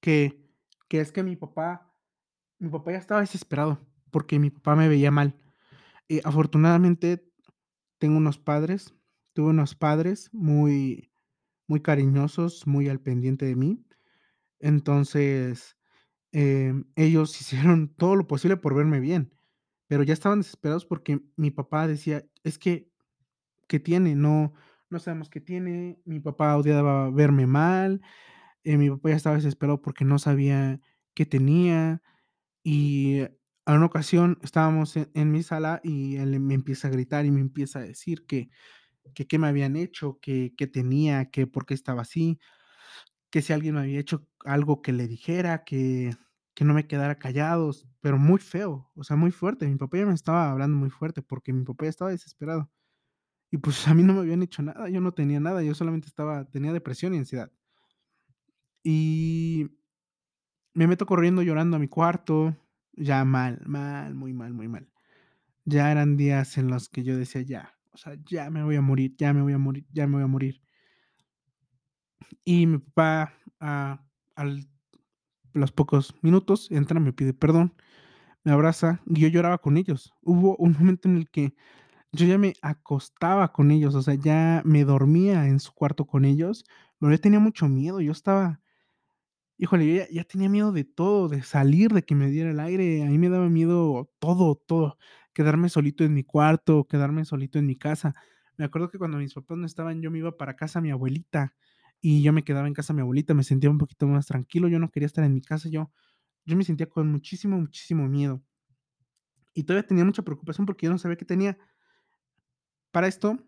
que 0.00 0.44
que 0.88 1.00
es 1.00 1.12
que 1.12 1.22
mi 1.22 1.36
papá 1.36 1.94
mi 2.60 2.70
papá 2.70 2.92
ya 2.92 2.98
estaba 2.98 3.20
desesperado, 3.22 3.80
porque 4.14 4.40
mi 4.40 4.50
papá 4.52 4.76
me 4.76 4.88
veía 4.88 5.12
mal. 5.12 5.36
Eh, 6.08 6.22
afortunadamente 6.24 7.26
tengo 7.98 8.18
unos 8.18 8.38
padres 8.38 8.94
tuve 9.34 9.50
unos 9.50 9.74
padres 9.76 10.30
muy 10.32 11.12
muy 11.68 11.80
cariñosos, 11.82 12.66
muy 12.66 12.88
al 12.90 13.00
pendiente 13.00 13.46
de 13.46 13.56
mí. 13.56 13.86
Entonces, 14.60 15.76
em, 16.32 16.86
ellos 16.96 17.40
hicieron 17.42 17.94
todo 17.96 18.16
lo 18.16 18.26
posible 18.28 18.56
por 18.58 18.74
verme 18.74 19.00
bien, 19.00 19.34
pero 19.88 20.02
ya 20.04 20.14
estaban 20.14 20.40
desesperados 20.40 20.86
porque 20.86 21.20
mi 21.36 21.50
papá 21.52 21.86
decía: 21.88 22.26
"Es 22.44 22.58
que, 22.58 22.90
¿qué 23.68 23.80
tiene? 23.80 24.14
No 24.16 24.52
no 24.90 24.98
sabemos 25.00 25.28
qué 25.30 25.40
tiene". 25.40 26.00
Mi 26.04 26.20
papá 26.20 26.56
odiaba 26.56 27.10
verme 27.10 27.46
mal, 27.46 28.02
eh, 28.64 28.78
mi 28.78 28.90
papá 28.90 29.10
ya 29.10 29.16
estaba 29.16 29.36
desesperado 29.36 29.82
porque 29.82 30.04
no 30.06 30.18
sabía 30.20 30.80
qué 31.14 31.26
tenía. 31.26 32.02
Y 32.64 33.22
a 33.66 33.74
una 33.74 33.86
ocasión 33.86 34.38
estábamos 34.42 34.94
en 34.96 35.32
mi 35.32 35.42
sala 35.42 35.80
y 35.84 36.16
él 36.16 36.38
me 36.40 36.54
empieza 36.54 36.88
a 36.88 36.90
gritar 36.90 37.24
y 37.26 37.30
me 37.30 37.40
empieza 37.40 37.80
a 37.80 37.82
decir 37.82 38.26
que 38.26 38.50
que 39.14 39.38
me 39.38 39.48
habían 39.48 39.76
hecho, 39.76 40.18
que 40.20 40.54
qué 40.56 40.66
tenía, 40.66 41.30
que 41.30 41.46
por 41.46 41.66
qué 41.66 41.74
estaba 41.74 42.02
así, 42.02 42.38
que 43.30 43.42
si 43.42 43.52
alguien 43.52 43.74
me 43.74 43.80
había 43.82 44.00
hecho 44.00 44.26
algo 44.44 44.82
que 44.82 44.92
le 44.92 45.08
dijera, 45.08 45.64
que 45.64 46.12
que 46.54 46.64
no 46.64 46.74
me 46.74 46.86
quedara 46.86 47.18
callados, 47.18 47.88
pero 48.00 48.18
muy 48.18 48.38
feo, 48.40 48.90
o 48.94 49.04
sea, 49.04 49.16
muy 49.16 49.32
fuerte. 49.32 49.66
Mi 49.68 49.76
papá 49.76 49.98
ya 49.98 50.06
me 50.06 50.14
estaba 50.14 50.50
hablando 50.52 50.76
muy 50.76 50.90
fuerte 50.90 51.20
porque 51.22 51.52
mi 51.52 51.64
papá 51.64 51.86
estaba 51.86 52.10
desesperado. 52.12 52.70
Y 53.52 53.58
pues 53.58 53.88
a 53.88 53.94
mí 53.94 54.02
no 54.04 54.14
me 54.14 54.20
habían 54.20 54.42
hecho 54.42 54.62
nada, 54.62 54.88
yo 54.90 55.00
no 55.00 55.12
tenía 55.14 55.40
nada, 55.40 55.62
yo 55.62 55.74
solamente 55.74 56.08
estaba 56.08 56.44
tenía 56.46 56.72
depresión 56.72 57.14
y 57.14 57.18
ansiedad. 57.18 57.52
Y 58.84 59.66
me 60.74 60.86
meto 60.86 61.06
corriendo 61.06 61.42
llorando 61.42 61.76
a 61.76 61.80
mi 61.80 61.88
cuarto, 61.88 62.56
ya 62.96 63.24
mal, 63.24 63.60
mal, 63.66 64.14
muy 64.14 64.32
mal, 64.34 64.52
muy 64.54 64.68
mal. 64.68 64.88
Ya 65.66 65.90
eran 65.92 66.16
días 66.18 66.58
en 66.58 66.68
los 66.70 66.88
que 66.90 67.04
yo 67.04 67.16
decía: 67.18 67.42
"Ya, 67.42 67.74
o 67.92 67.98
sea, 67.98 68.16
ya 68.26 68.50
me 68.50 68.64
voy 68.64 68.76
a 68.76 68.82
morir, 68.82 69.14
ya 69.18 69.32
me 69.34 69.42
voy 69.42 69.54
a 69.54 69.58
morir, 69.58 69.86
ya 69.92 70.06
me 70.08 70.14
voy 70.16 70.24
a 70.24 70.28
morir". 70.28 70.62
Y 72.44 72.66
mi 72.66 72.78
papá, 72.78 73.32
a 73.60 74.04
al 74.36 74.68
los 75.54 75.72
pocos 75.72 76.14
minutos 76.22 76.70
entra, 76.72 77.00
me 77.00 77.12
pide 77.12 77.34
perdón, 77.34 77.74
me 78.44 78.52
abraza 78.52 79.02
y 79.06 79.20
yo 79.20 79.28
lloraba 79.28 79.58
con 79.58 79.76
ellos. 79.78 80.14
Hubo 80.22 80.56
un 80.58 80.74
momento 80.80 81.08
en 81.08 81.16
el 81.18 81.30
que 81.30 81.54
yo 82.12 82.26
ya 82.26 82.38
me 82.38 82.54
acostaba 82.62 83.52
con 83.52 83.70
ellos, 83.72 83.94
o 83.96 84.02
sea, 84.02 84.14
ya 84.14 84.62
me 84.66 84.84
dormía 84.84 85.48
en 85.48 85.60
su 85.60 85.72
cuarto 85.74 86.06
con 86.06 86.24
ellos, 86.26 86.64
pero 87.00 87.12
yo 87.12 87.20
tenía 87.20 87.40
mucho 87.40 87.68
miedo, 87.68 88.00
yo 88.02 88.12
estaba 88.12 88.62
híjole, 89.58 89.86
yo 89.86 89.94
ya 90.04 90.08
ya 90.10 90.24
tenía 90.24 90.48
miedo 90.48 90.72
de 90.72 90.84
todo, 90.84 91.28
de 91.28 91.42
salir, 91.42 91.92
de 91.92 92.02
que 92.04 92.14
me 92.14 92.28
diera 92.30 92.50
el 92.50 92.60
aire, 92.60 93.02
a 93.02 93.06
mí 93.06 93.18
me 93.18 93.28
daba 93.28 93.48
miedo 93.48 94.10
todo, 94.18 94.56
todo, 94.56 94.98
quedarme 95.34 95.68
solito 95.68 96.04
en 96.04 96.14
mi 96.14 96.24
cuarto, 96.24 96.86
quedarme 96.86 97.24
solito 97.24 97.58
en 97.58 97.66
mi 97.66 97.76
casa. 97.76 98.14
Me 98.56 98.64
acuerdo 98.64 98.90
que 98.90 98.98
cuando 98.98 99.18
mis 99.18 99.34
papás 99.34 99.58
no 99.58 99.66
estaban, 99.66 100.00
yo 100.02 100.10
me 100.10 100.18
iba 100.18 100.36
para 100.36 100.56
casa 100.56 100.80
de 100.80 100.84
mi 100.84 100.90
abuelita, 100.92 101.54
y 102.00 102.22
yo 102.22 102.32
me 102.32 102.44
quedaba 102.44 102.66
en 102.68 102.74
casa 102.74 102.92
de 102.92 102.96
mi 102.96 103.02
abuelita, 103.02 103.34
me 103.34 103.44
sentía 103.44 103.70
un 103.70 103.78
poquito 103.78 104.06
más 104.06 104.26
tranquilo, 104.26 104.68
yo 104.68 104.78
no 104.78 104.90
quería 104.90 105.06
estar 105.06 105.24
en 105.24 105.34
mi 105.34 105.42
casa, 105.42 105.68
yo 105.70 105.90
yo 106.46 106.56
me 106.56 106.64
sentía 106.64 106.88
con 106.88 107.10
muchísimo, 107.10 107.58
muchísimo 107.58 108.08
miedo. 108.08 108.42
Y 109.54 109.64
todavía 109.64 109.86
tenía 109.86 110.04
mucha 110.04 110.22
preocupación 110.22 110.66
porque 110.66 110.86
yo 110.86 110.92
no 110.92 110.98
sabía 110.98 111.16
qué 111.16 111.24
tenía. 111.24 111.58
Para 112.92 113.08
esto, 113.08 113.38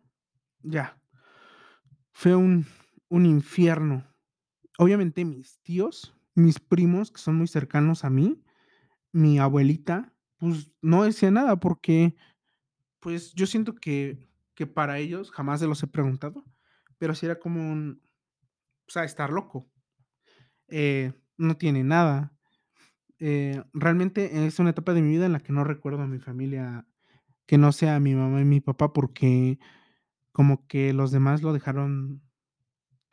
ya 0.63 0.99
fue 2.13 2.35
un 2.35 2.67
un 3.09 3.25
infierno. 3.25 4.05
Obviamente, 4.79 5.25
mis 5.25 5.61
tíos, 5.63 6.15
mis 6.35 6.61
primos, 6.61 7.11
que 7.11 7.19
son 7.21 7.37
muy 7.37 7.49
cercanos 7.49 8.05
a 8.05 8.11
mí, 8.11 8.43
mi 9.13 9.39
abuelita, 9.39 10.15
pues, 10.39 10.73
no 10.83 11.05
decía 11.05 11.31
nada 11.31 11.59
porque, 11.61 12.17
pues, 13.01 13.33
yo 13.35 13.47
siento 13.47 13.75
que 13.77 14.27
que 14.57 14.67
para 14.67 14.99
ellos 14.99 15.31
jamás 15.31 15.61
se 15.61 15.69
los 15.69 15.83
he 15.83 15.87
preguntado, 15.87 16.45
pero 16.99 17.15
sí 17.15 17.27
era 17.27 17.39
como 17.39 17.61
un, 17.73 18.03
o 18.89 18.91
sea, 18.91 19.05
estar 19.05 19.31
loco. 19.31 19.71
Eh, 20.69 21.13
no 21.37 21.57
tiene 21.57 21.85
nada. 21.85 22.33
Eh, 23.19 23.63
realmente 23.73 24.47
es 24.47 24.59
una 24.59 24.71
etapa 24.71 24.95
de 24.95 25.03
mi 25.03 25.11
vida 25.11 25.27
en 25.27 25.33
la 25.33 25.41
que 25.41 25.53
no 25.53 25.65
recuerdo 25.65 26.03
a 26.03 26.07
mi 26.07 26.19
familia 26.19 26.87
que 27.47 27.59
no 27.59 27.73
sea 27.73 28.01
mi 28.01 28.15
mamá 28.15 28.41
y 28.41 28.45
mi 28.45 28.61
papá, 28.61 28.93
porque 28.93 29.59
como 30.33 30.67
que 30.69 30.93
los 30.93 31.13
demás 31.13 31.43
lo 31.43 31.53
dejaron 31.53 32.23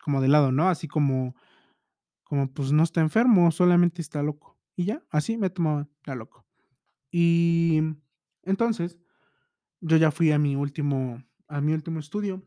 como 0.04 0.22
de 0.22 0.28
lado, 0.30 0.52
¿no? 0.52 0.70
Así 0.70 0.88
como 0.88 1.36
como, 2.34 2.52
pues, 2.52 2.72
no 2.72 2.82
está 2.82 3.00
enfermo, 3.00 3.52
solamente 3.52 4.02
está 4.02 4.24
loco. 4.24 4.58
Y 4.76 4.86
ya, 4.86 5.04
así 5.12 5.38
me 5.38 5.52
tomaban, 5.52 5.88
era 6.04 6.16
loco. 6.16 6.48
Y 7.12 7.82
entonces, 8.44 9.00
yo 9.82 9.98
ya 9.98 10.12
fui 10.12 10.32
a 10.32 10.40
mi 10.40 10.56
último 10.56 11.24
a 11.48 11.62
mi 11.62 11.74
último 11.74 12.00
estudio, 12.00 12.44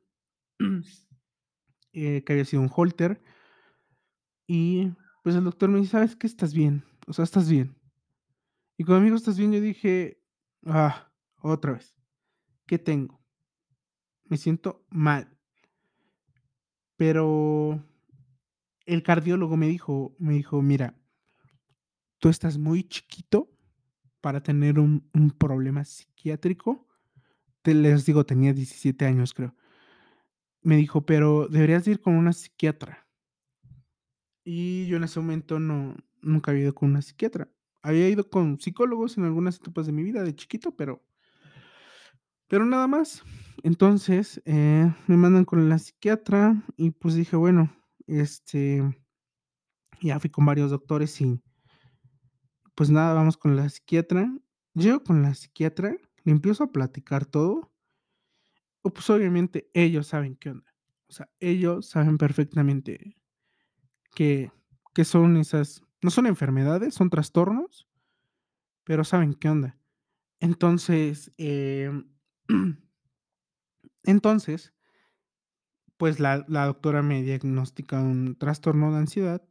eh, 1.92 2.24
que 2.24 2.32
había 2.32 2.44
sido 2.44 2.62
un 2.62 2.70
Holter. 2.74 3.20
Y, 4.48 4.92
pues, 5.22 5.34
el 5.36 5.44
doctor 5.44 5.68
me 5.68 5.78
dice: 5.78 5.92
"¿Sabes 5.92 6.16
qué? 6.16 6.26
Estás 6.26 6.54
bien, 6.54 6.84
o 7.06 7.12
sea, 7.12 7.24
estás 7.24 7.48
bien". 7.48 7.76
Y 8.78 8.84
cuando 8.84 9.00
me 9.00 9.06
dijo: 9.06 9.16
"¿Estás 9.16 9.38
bien?", 9.38 9.52
yo 9.52 9.60
dije: 9.60 10.22
"Ah, 10.66 11.10
otra 11.42 11.72
vez, 11.74 11.96
¿qué 12.66 12.78
tengo?". 12.78 13.20
Me 14.28 14.36
siento 14.36 14.84
mal. 14.90 15.36
Pero 16.98 17.82
el 18.86 19.02
cardiólogo 19.02 19.56
me 19.56 19.68
dijo 19.68 20.14
me 20.18 20.34
dijo: 20.34 20.62
"Mira" 20.62 20.94
"tú 22.20 22.28
estás 22.28 22.56
muy 22.58 22.84
chiquito 22.84 23.50
para 24.20 24.42
tener 24.42 24.78
un 24.78 25.02
problema 25.38 25.84
psiquiátrico". 25.84 26.86
Te 27.62 27.74
les 27.74 28.06
digo, 28.06 28.26
tenía 28.26 28.52
17 28.54 29.06
años, 29.06 29.34
creo. 29.34 29.54
Me 30.62 30.76
dijo: 30.76 31.06
"Pero 31.06 31.48
deberías 31.48 31.84
de 31.84 31.92
ir 31.92 32.00
con 32.00 32.14
una 32.14 32.32
psiquiatra". 32.32 33.06
Y 34.44 34.86
yo 34.86 34.96
en 34.96 35.04
ese 35.04 35.20
momento 35.20 35.58
no 35.58 35.96
nunca 36.22 36.50
había 36.50 36.64
ido 36.64 36.74
con 36.74 36.90
una 36.90 37.02
psiquiatra. 37.02 37.48
Había 37.82 38.08
ido 38.08 38.28
con 38.30 38.60
psicólogos 38.60 39.18
en 39.18 39.24
algunas 39.24 39.56
etapas 39.56 39.86
de 39.86 39.92
mi 39.92 40.02
vida 40.02 40.22
de 40.22 40.34
chiquito, 40.34 40.76
pero 40.76 41.02
pero 42.48 42.64
nada 42.64 42.86
más. 42.86 43.22
Entonces, 43.62 44.40
eh, 44.44 44.92
me 45.06 45.16
mandan 45.16 45.44
con 45.44 45.68
la 45.68 45.78
psiquiatra 45.78 46.62
y, 46.76 46.90
pues, 46.90 47.14
dije: 47.14 47.36
"Bueno", 47.36 47.70
este 48.06 48.82
ya 50.00 50.20
fui 50.20 50.30
con 50.30 50.46
varios 50.46 50.70
doctores 50.70 51.20
y 51.20 51.40
pues 52.74 52.90
nada, 52.90 53.14
vamos 53.14 53.36
con 53.36 53.56
la 53.56 53.68
psiquiatra. 53.68 54.30
Llego 54.74 55.02
con 55.02 55.22
la 55.22 55.34
psiquiatra, 55.34 55.96
le 56.24 56.32
empiezo 56.32 56.64
a 56.64 56.72
platicar 56.72 57.24
todo. 57.24 57.72
O 58.82 58.90
pues, 58.90 59.08
obviamente, 59.10 59.70
ellos 59.72 60.06
saben 60.08 60.36
qué 60.36 60.50
onda. 60.50 60.74
O 61.08 61.12
sea, 61.12 61.30
ellos 61.40 61.86
saben 61.86 62.18
perfectamente 62.18 63.16
qué 64.14 64.50
qué 64.96 65.04
son 65.04 65.36
esas 65.36 65.82
no 66.02 66.10
son 66.10 66.26
enfermedades, 66.26 66.94
son 66.94 67.10
trastornos, 67.10 67.86
pero 68.84 69.04
saben 69.04 69.34
qué 69.34 69.50
onda. 69.50 69.78
Entonces, 70.40 71.32
em, 71.36 72.08
entonces 74.04 74.72
pues, 75.96 76.20
la 76.20 76.44
la 76.48 76.66
doctora 76.66 77.02
me 77.02 77.22
diagnostica 77.22 78.00
un 78.00 78.36
trastorno 78.36 78.92
de 78.92 78.98
ansiedad 78.98 79.42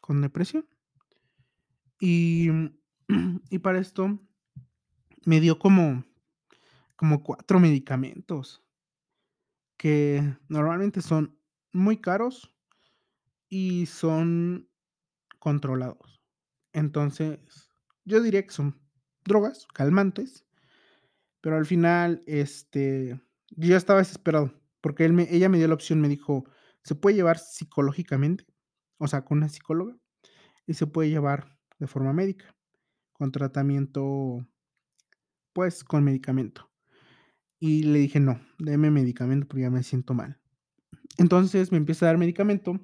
con 0.00 0.20
depresión. 0.20 0.66
Y, 2.00 2.48
y 3.50 3.58
para 3.58 3.78
esto 3.78 4.18
me 5.24 5.40
dio 5.40 5.58
como 5.58 6.04
como 6.96 7.22
4 7.22 7.60
medicamentos 7.60 8.62
que 9.76 10.36
normalmente 10.48 11.00
son 11.00 11.38
muy 11.72 11.98
caros 11.98 12.52
y 13.48 13.86
son 13.86 14.68
controlados. 15.38 16.20
Entonces, 16.72 17.70
yo 18.04 18.20
diría 18.20 18.44
que 18.44 18.50
son 18.52 18.80
drogas, 19.24 19.66
calmantes, 19.72 20.44
pero 21.40 21.56
al 21.56 21.66
final, 21.66 22.22
este, 22.26 23.20
yo 23.50 23.68
ya 23.68 23.76
estaba 23.76 24.00
desesperado, 24.00 24.52
porque 24.80 25.04
él 25.04 25.12
me 25.12 25.28
ella 25.34 25.48
me 25.48 25.58
dio 25.58 25.68
la 25.68 25.74
opción, 25.74 26.00
me 26.00 26.08
dijo: 26.08 26.44
"Se 26.82 26.94
puede 26.94 27.16
llevar 27.16 27.38
psicológicamente, 27.38 28.46
o 28.98 29.08
sea, 29.08 29.24
con 29.24 29.38
una 29.38 29.48
psicóloga, 29.48 29.96
y 30.66 30.74
se 30.74 30.86
puede 30.86 31.10
llevar 31.10 31.58
de 31.78 31.86
forma 31.88 32.12
médica, 32.12 32.54
con 33.14 33.32
tratamiento, 33.32 34.46
pues, 35.52 35.84
con 35.84 36.04
medicamento". 36.04 36.70
Y 37.60 37.84
le 37.84 38.00
dije: 38.00 38.20
"No, 38.20 38.40
deme 38.58 38.90
medicamento, 38.90 39.48
porque 39.48 39.62
ya 39.62 39.70
me 39.70 39.82
siento 39.82 40.14
mal". 40.14 40.40
Entonces, 41.18 41.72
me 41.72 41.78
empieza 41.78 42.06
a 42.06 42.08
dar 42.10 42.18
medicamento 42.18 42.80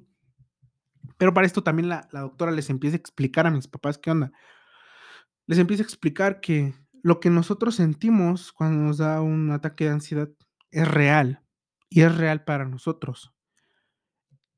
pero 1.17 1.33
para 1.33 1.47
esto 1.47 1.63
también 1.63 1.89
la 1.89 2.07
doctora 2.11 2.51
les 2.51 2.69
empieza 2.69 2.95
a 2.95 2.99
explicar 2.99 3.47
a 3.47 3.51
mis 3.51 3.67
papás 3.67 3.97
qué 3.97 4.11
onda. 4.11 4.31
Les 5.47 5.59
empieza 5.59 5.83
a 5.83 5.85
explicar 5.85 6.41
que 6.41 6.73
lo 7.03 7.19
que 7.19 7.29
nosotros 7.29 7.75
sentimos 7.75 8.51
cuando 8.51 8.79
nos 8.79 8.97
da 8.97 9.21
un 9.21 9.51
ataque 9.51 9.85
de 9.85 9.91
ansiedad 9.91 10.29
es 10.71 10.87
real, 10.87 11.43
y 11.95 12.01
es 12.01 12.13
real 12.13 12.43
para 12.43 12.65
nosotros. 12.65 13.33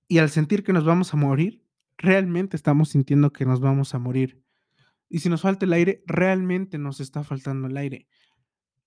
Y 0.07 0.17
al 0.17 0.31
sentir 0.31 0.63
que 0.63 0.73
nos 0.73 0.85
vamos 0.85 1.13
a 1.13 1.17
morir, 1.17 1.63
realmente 1.95 2.57
estamos 2.57 2.89
sintiendo 2.89 3.31
que 3.31 3.45
nos 3.45 3.59
vamos 3.59 3.93
a 3.93 3.99
morir. 3.99 4.43
Y 5.07 5.19
si 5.19 5.29
nos 5.29 5.41
falta 5.41 5.67
el 5.67 5.73
aire, 5.73 6.03
realmente 6.07 6.79
nos 6.79 6.99
está 6.99 7.23
faltando 7.23 7.67
el 7.67 7.77
aire. 7.77 8.07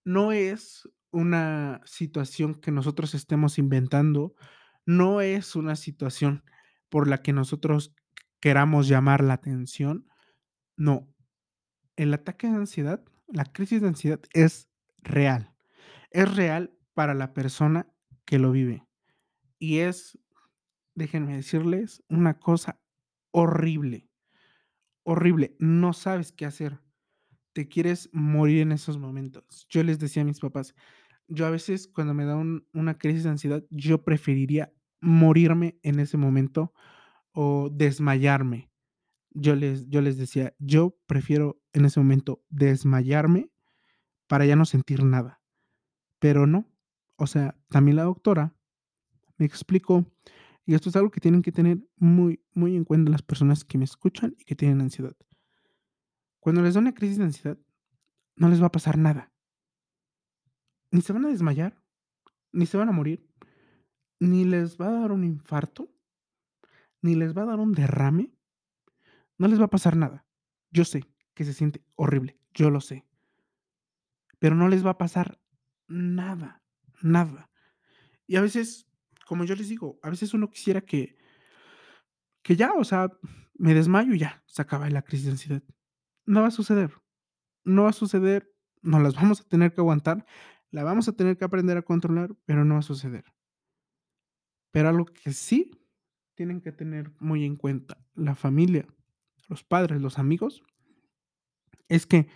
No 0.04 0.32
es 0.32 0.88
una 1.12 1.80
situación 1.84 2.56
que 2.56 2.72
nosotros 2.72 3.14
estemos 3.14 3.56
inventando, 3.56 4.34
no 4.84 5.20
es 5.20 5.54
una 5.54 5.76
situación 5.76 6.42
por 6.88 7.06
la 7.06 7.22
que 7.22 7.32
nosotros 7.32 7.94
queramos 8.40 8.88
llamar 8.88 9.22
la 9.22 9.34
atención. 9.34 10.08
No, 10.76 11.08
el 11.94 12.12
ataque 12.12 12.48
de 12.48 12.56
ansiedad, 12.56 13.04
la 13.28 13.44
crisis 13.44 13.80
de 13.80 13.86
ansiedad 13.86 14.20
es 14.32 14.68
real. 14.98 15.54
Es 16.10 16.34
real 16.34 16.76
para 16.94 17.14
la 17.14 17.32
persona 17.32 17.86
que 18.30 18.38
lo 18.38 18.52
vive. 18.52 18.86
Y 19.58 19.80
es, 19.80 20.18
déjenme 20.94 21.36
decirles, 21.36 22.04
una 22.08 22.38
cosa 22.40 22.80
horrible. 23.32 24.08
Horrible. 25.04 25.56
No 25.58 25.92
sabes 25.92 26.32
qué 26.32 26.46
hacer. 26.46 26.80
Te 27.52 27.68
quieres 27.68 28.10
morir 28.12 28.62
en 28.62 28.72
esos 28.72 28.98
momentos. 28.98 29.66
Yo 29.70 29.82
les 29.82 29.98
decía 29.98 30.22
a 30.22 30.26
mis 30.26 30.40
papás, 30.40 30.74
yo 31.28 31.46
a 31.46 31.50
veces 31.50 31.88
cuando 31.88 32.14
me 32.14 32.24
da 32.26 32.36
un- 32.36 32.66
una 32.74 32.98
crisis 32.98 33.24
de 33.24 33.30
ansiedad, 33.30 33.64
yo 33.70 34.04
preferiría 34.04 34.72
morirme 35.00 35.78
en 35.82 36.00
ese 36.00 36.18
momento 36.18 36.74
o 37.32 37.70
desmayarme. 37.72 38.70
Yo 39.30 39.56
les, 39.56 39.88
yo 39.88 40.02
les 40.02 40.18
decía, 40.18 40.54
yo 40.58 40.98
prefiero 41.06 41.60
en 41.72 41.86
ese 41.86 42.00
momento 42.00 42.44
desmayarme 42.50 43.50
para 44.28 44.46
ya 44.46 44.56
no 44.56 44.66
sentir 44.66 45.04
nada. 45.04 45.42
Pero 46.20 46.46
no. 46.46 46.69
O 47.20 47.26
sea, 47.26 47.54
también 47.68 47.96
la 47.96 48.04
doctora 48.04 48.56
me 49.36 49.44
explicó, 49.44 50.10
y 50.64 50.72
esto 50.72 50.88
es 50.88 50.96
algo 50.96 51.10
que 51.10 51.20
tienen 51.20 51.42
que 51.42 51.52
tener 51.52 51.78
muy, 51.96 52.42
muy 52.54 52.74
en 52.74 52.84
cuenta 52.84 53.10
las 53.10 53.20
personas 53.20 53.62
que 53.62 53.76
me 53.76 53.84
escuchan 53.84 54.34
y 54.38 54.44
que 54.44 54.54
tienen 54.54 54.80
ansiedad. 54.80 55.14
Cuando 56.38 56.62
les 56.62 56.72
da 56.72 56.80
una 56.80 56.94
crisis 56.94 57.18
de 57.18 57.24
ansiedad, 57.24 57.58
no 58.36 58.48
les 58.48 58.62
va 58.62 58.68
a 58.68 58.72
pasar 58.72 58.96
nada. 58.96 59.34
Ni 60.92 61.02
se 61.02 61.12
van 61.12 61.26
a 61.26 61.28
desmayar, 61.28 61.84
ni 62.52 62.64
se 62.64 62.78
van 62.78 62.88
a 62.88 62.92
morir, 62.92 63.28
ni 64.18 64.46
les 64.46 64.80
va 64.80 64.88
a 64.88 65.00
dar 65.00 65.12
un 65.12 65.22
infarto, 65.22 65.92
ni 67.02 67.16
les 67.16 67.36
va 67.36 67.42
a 67.42 67.46
dar 67.46 67.60
un 67.60 67.72
derrame, 67.72 68.32
no 69.36 69.46
les 69.46 69.60
va 69.60 69.66
a 69.66 69.70
pasar 69.70 69.94
nada. 69.94 70.24
Yo 70.70 70.86
sé 70.86 71.04
que 71.34 71.44
se 71.44 71.52
siente 71.52 71.84
horrible, 71.96 72.40
yo 72.54 72.70
lo 72.70 72.80
sé, 72.80 73.04
pero 74.38 74.54
no 74.54 74.68
les 74.68 74.86
va 74.86 74.92
a 74.92 74.98
pasar 74.98 75.38
nada, 75.86 76.59
nada. 77.02 77.50
Y 78.26 78.36
a 78.36 78.40
veces, 78.40 78.88
como 79.26 79.44
yo 79.44 79.54
les 79.54 79.68
digo, 79.68 79.98
a 80.02 80.10
veces 80.10 80.34
uno 80.34 80.50
quisiera 80.50 80.80
que, 80.80 81.16
que 82.42 82.56
ya, 82.56 82.72
o 82.74 82.84
sea, 82.84 83.10
me 83.54 83.74
desmayo 83.74 84.14
y 84.14 84.20
ya, 84.20 84.42
se 84.46 84.62
acaba 84.62 84.88
la 84.90 85.02
crisis 85.02 85.26
de 85.26 85.32
ansiedad. 85.32 85.62
No 86.26 86.42
va 86.42 86.48
a 86.48 86.52
suceder, 86.52 86.92
no 87.64 87.84
va 87.84 87.90
a 87.90 87.94
suceder, 87.94 88.52
nos 88.82 89.02
las 89.02 89.14
vamos 89.14 89.40
a 89.40 89.44
tener 89.44 89.72
que 89.72 89.80
aguantar, 89.80 90.24
la 90.70 90.84
vamos 90.84 91.08
a 91.08 91.12
tener 91.12 91.36
que 91.36 91.44
aprender 91.44 91.76
a 91.76 91.82
controlar, 91.82 92.34
pero 92.46 92.64
no 92.64 92.74
va 92.74 92.80
a 92.80 92.82
suceder. 92.84 93.24
Pero 94.70 94.88
algo 94.88 95.04
que 95.06 95.32
sí 95.32 95.70
tienen 96.34 96.60
que 96.60 96.72
tener 96.72 97.12
muy 97.18 97.44
en 97.44 97.56
cuenta 97.56 97.98
la 98.14 98.34
familia, 98.34 98.86
los 99.48 99.64
padres, 99.64 100.00
los 100.00 100.18
amigos, 100.18 100.62
es 101.88 102.06
que 102.06 102.28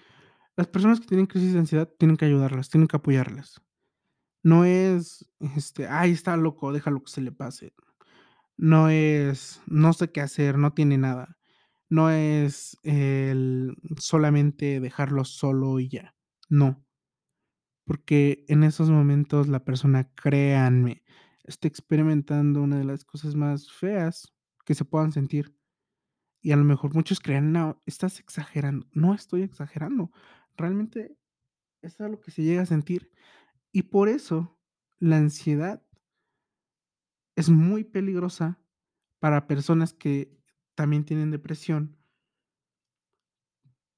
las 0.57 0.67
personas 0.67 1.01
que 1.01 1.07
tienen 1.07 1.27
crisis 1.27 1.53
de 1.53 1.61
ansiedad 1.61 1.89
tienen 1.99 2.17
que 2.17 2.25
ayudarlas, 2.25 2.69
tienen 2.69 2.89
que 2.89 2.97
apoyarlas. 2.97 3.63
No 4.45 4.67
es, 4.67 5.27
este, 5.57 5.89
ay, 5.89 6.13
está 6.13 6.37
loco, 6.37 6.71
déjalo 6.71 7.03
que 7.03 7.11
se 7.11 7.23
le 7.23 7.33
pase. 7.33 7.73
No 8.59 8.91
es, 8.91 9.63
no 9.67 9.95
sé 9.95 10.13
qué 10.13 10.21
hacer, 10.21 10.59
no 10.59 10.75
tiene 10.75 10.99
nada. 10.99 11.39
No 11.89 12.11
es 12.11 12.79
el 12.83 13.75
solamente 13.99 14.81
dejarlo 14.81 15.25
solo 15.25 15.81
y 15.81 15.89
ya. 15.89 16.15
No. 16.51 16.85
Porque 17.87 18.45
en 18.49 18.65
esos 18.65 18.91
momentos 18.91 19.49
la 19.49 19.65
persona, 19.65 20.13
créanme, 20.15 21.03
está 21.45 21.67
experimentando 21.67 22.63
una 22.63 22.77
de 22.79 22.85
las 22.85 23.05
cosas 23.07 23.35
más 23.35 23.73
feas 23.73 24.35
que 24.67 24.75
se 24.75 24.85
puedan 24.85 25.13
sentir. 25.13 25.57
Y 26.43 26.53
a 26.53 26.57
lo 26.57 26.65
mejor 26.65 26.95
muchos 26.95 27.19
creen, 27.19 27.51
no, 27.53 27.83
estás 27.87 28.21
exagerando. 28.21 28.87
No 28.93 29.15
estoy 29.15 29.41
exagerando. 29.41 30.11
Realmente 30.55 31.17
es 31.81 31.99
algo 32.03 32.21
que 32.21 32.31
se 32.31 32.43
llega 32.43 32.63
a 32.63 32.67
sentir. 32.67 33.11
Y 33.75 33.83
por 33.83 34.09
eso 34.09 34.57
la 35.01 35.17
ansiedad 35.17 35.83
es 37.35 37.51
muy 37.51 37.83
peligrosa 37.83 38.61
para 39.19 39.49
personas 39.49 39.93
que 39.93 40.33
también 40.77 41.05
tienen 41.05 41.33
depresión, 41.33 41.97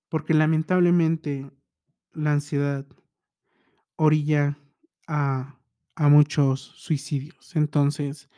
porque 0.09 0.33
lamentablemente 0.33 1.51
la 2.15 2.33
ansiedad 2.33 2.87
orilla 3.97 4.59
a, 5.07 5.61
a 5.95 6.09
muchos 6.09 6.59
suicidios. 6.62 7.55
Entonces, 7.55 8.31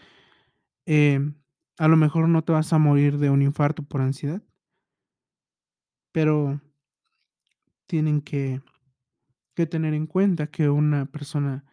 em, 0.87 1.37
a 1.79 1.87
lo 1.87 1.97
mejor 1.97 2.29
no 2.29 2.43
te 2.43 2.51
vas 2.51 2.73
a 2.73 2.79
morir 2.79 3.17
de 3.19 3.31
un 3.31 3.43
infarto 3.43 3.85
por 3.85 4.01
ansiedad, 4.01 4.43
pero 6.11 6.61
tienen 7.87 8.23
que, 8.23 8.61
que 9.59 9.67
tener 9.67 9.93
en 9.93 10.07
cuenta 10.07 10.47
que 10.47 10.71
una 10.71 11.07
persona 11.07 11.65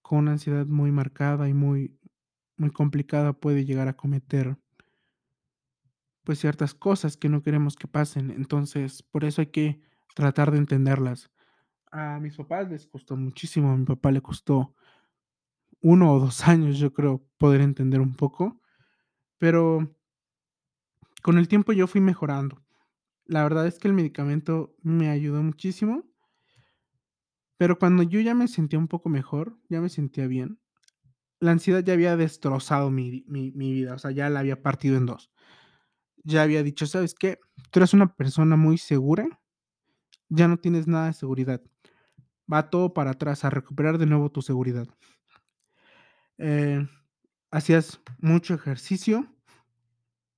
con 0.00 0.20
una 0.20 0.32
ansiedad 0.32 0.64
muy 0.64 0.90
marcada 0.92 1.46
y 1.46 1.52
muy, 1.52 1.94
muy 2.56 2.70
complicada 2.70 3.34
puede 3.34 3.66
llegar 3.66 3.86
a 3.86 3.98
cometer 3.98 4.56
pues 6.24 6.38
ciertas 6.38 6.72
cosas 6.72 7.18
que 7.18 7.28
no 7.28 7.42
queremos 7.42 7.76
que 7.76 7.86
pasen. 7.86 8.30
Entonces, 8.30 9.02
por 9.02 9.24
eso 9.26 9.42
hay 9.42 9.48
que 9.48 9.82
tratar 10.14 10.52
de 10.52 10.56
entenderlas. 10.56 11.30
A 11.90 12.18
mis 12.18 12.34
papás 12.34 12.70
les 12.70 12.86
costó 12.86 13.14
muchísimo, 13.14 13.70
a 13.70 13.76
mi 13.76 13.84
papá 13.84 14.10
le 14.10 14.22
costó 14.22 14.74
uno 15.82 16.14
o 16.14 16.18
dos 16.18 16.40
años, 16.48 16.78
yo 16.78 16.94
creo, 16.94 17.22
poder 17.36 17.60
entender 17.60 18.00
un 18.00 18.14
poco, 18.14 18.58
pero 19.36 19.94
con 21.22 21.36
el 21.36 21.46
tiempo 21.46 21.74
yo 21.74 21.86
fui 21.86 22.00
mejorando. 22.00 22.64
La 23.26 23.42
verdad 23.42 23.66
es 23.66 23.78
que 23.78 23.88
el 23.88 23.92
medicamento 23.92 24.74
me 24.80 25.10
ayudó 25.10 25.42
muchísimo, 25.42 26.06
pero 27.62 27.78
cuando 27.78 28.02
yo 28.02 28.18
ya 28.18 28.34
me 28.34 28.48
sentía 28.48 28.76
un 28.76 28.88
poco 28.88 29.08
mejor, 29.08 29.56
ya 29.68 29.80
me 29.80 29.88
sentía 29.88 30.26
bien, 30.26 30.58
la 31.38 31.52
ansiedad 31.52 31.78
ya 31.84 31.92
había 31.92 32.16
destrozado 32.16 32.90
mi, 32.90 33.24
mi, 33.28 33.52
mi 33.52 33.70
vida, 33.72 33.94
o 33.94 33.98
sea, 34.00 34.10
ya 34.10 34.28
la 34.30 34.40
había 34.40 34.64
partido 34.64 34.96
en 34.96 35.06
dos. 35.06 35.30
Ya 36.24 36.42
había 36.42 36.64
dicho, 36.64 36.88
¿sabes 36.88 37.14
qué? 37.14 37.38
Tú 37.70 37.78
eres 37.78 37.94
una 37.94 38.16
persona 38.16 38.56
muy 38.56 38.78
segura, 38.78 39.40
ya 40.28 40.48
no 40.48 40.56
tienes 40.56 40.88
nada 40.88 41.06
de 41.06 41.12
seguridad. 41.12 41.62
Va 42.52 42.68
todo 42.68 42.94
para 42.94 43.12
atrás, 43.12 43.44
a 43.44 43.50
recuperar 43.50 43.96
de 43.96 44.06
nuevo 44.06 44.32
tu 44.32 44.42
seguridad. 44.42 44.88
Eh, 46.38 46.84
hacías 47.52 48.00
mucho 48.18 48.54
ejercicio. 48.54 49.32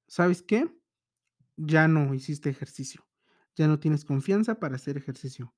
¿Sabes 0.09 0.43
qué? 0.43 0.69
Ya 1.57 1.89
no 1.89 2.13
hiciste 2.13 2.51
ejercicio. 2.51 3.07
Ya 3.57 3.67
no 3.67 3.81
tienes 3.81 4.05
confianza 4.05 4.61
para 4.61 4.77
hacer 4.77 4.99
ejercicio. 4.99 5.55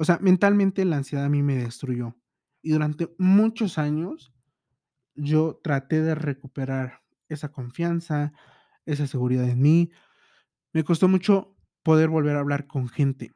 O 0.00 0.04
sea, 0.06 0.18
mentalmente 0.18 0.82
la 0.86 0.96
ansiedad 0.96 1.26
a 1.26 1.28
mí 1.28 1.42
me 1.42 1.58
destruyó. 1.58 2.16
Y 2.62 2.70
durante 2.70 3.14
muchos 3.18 3.76
años 3.76 4.32
yo 5.14 5.60
traté 5.62 6.00
de 6.00 6.14
recuperar 6.14 7.02
esa 7.28 7.52
confianza, 7.52 8.32
esa 8.86 9.06
seguridad 9.06 9.46
en 9.46 9.60
mí. 9.60 9.90
Me 10.72 10.84
costó 10.84 11.06
mucho 11.06 11.54
poder 11.82 12.08
volver 12.08 12.36
a 12.36 12.40
hablar 12.40 12.66
con 12.66 12.88
gente. 12.88 13.34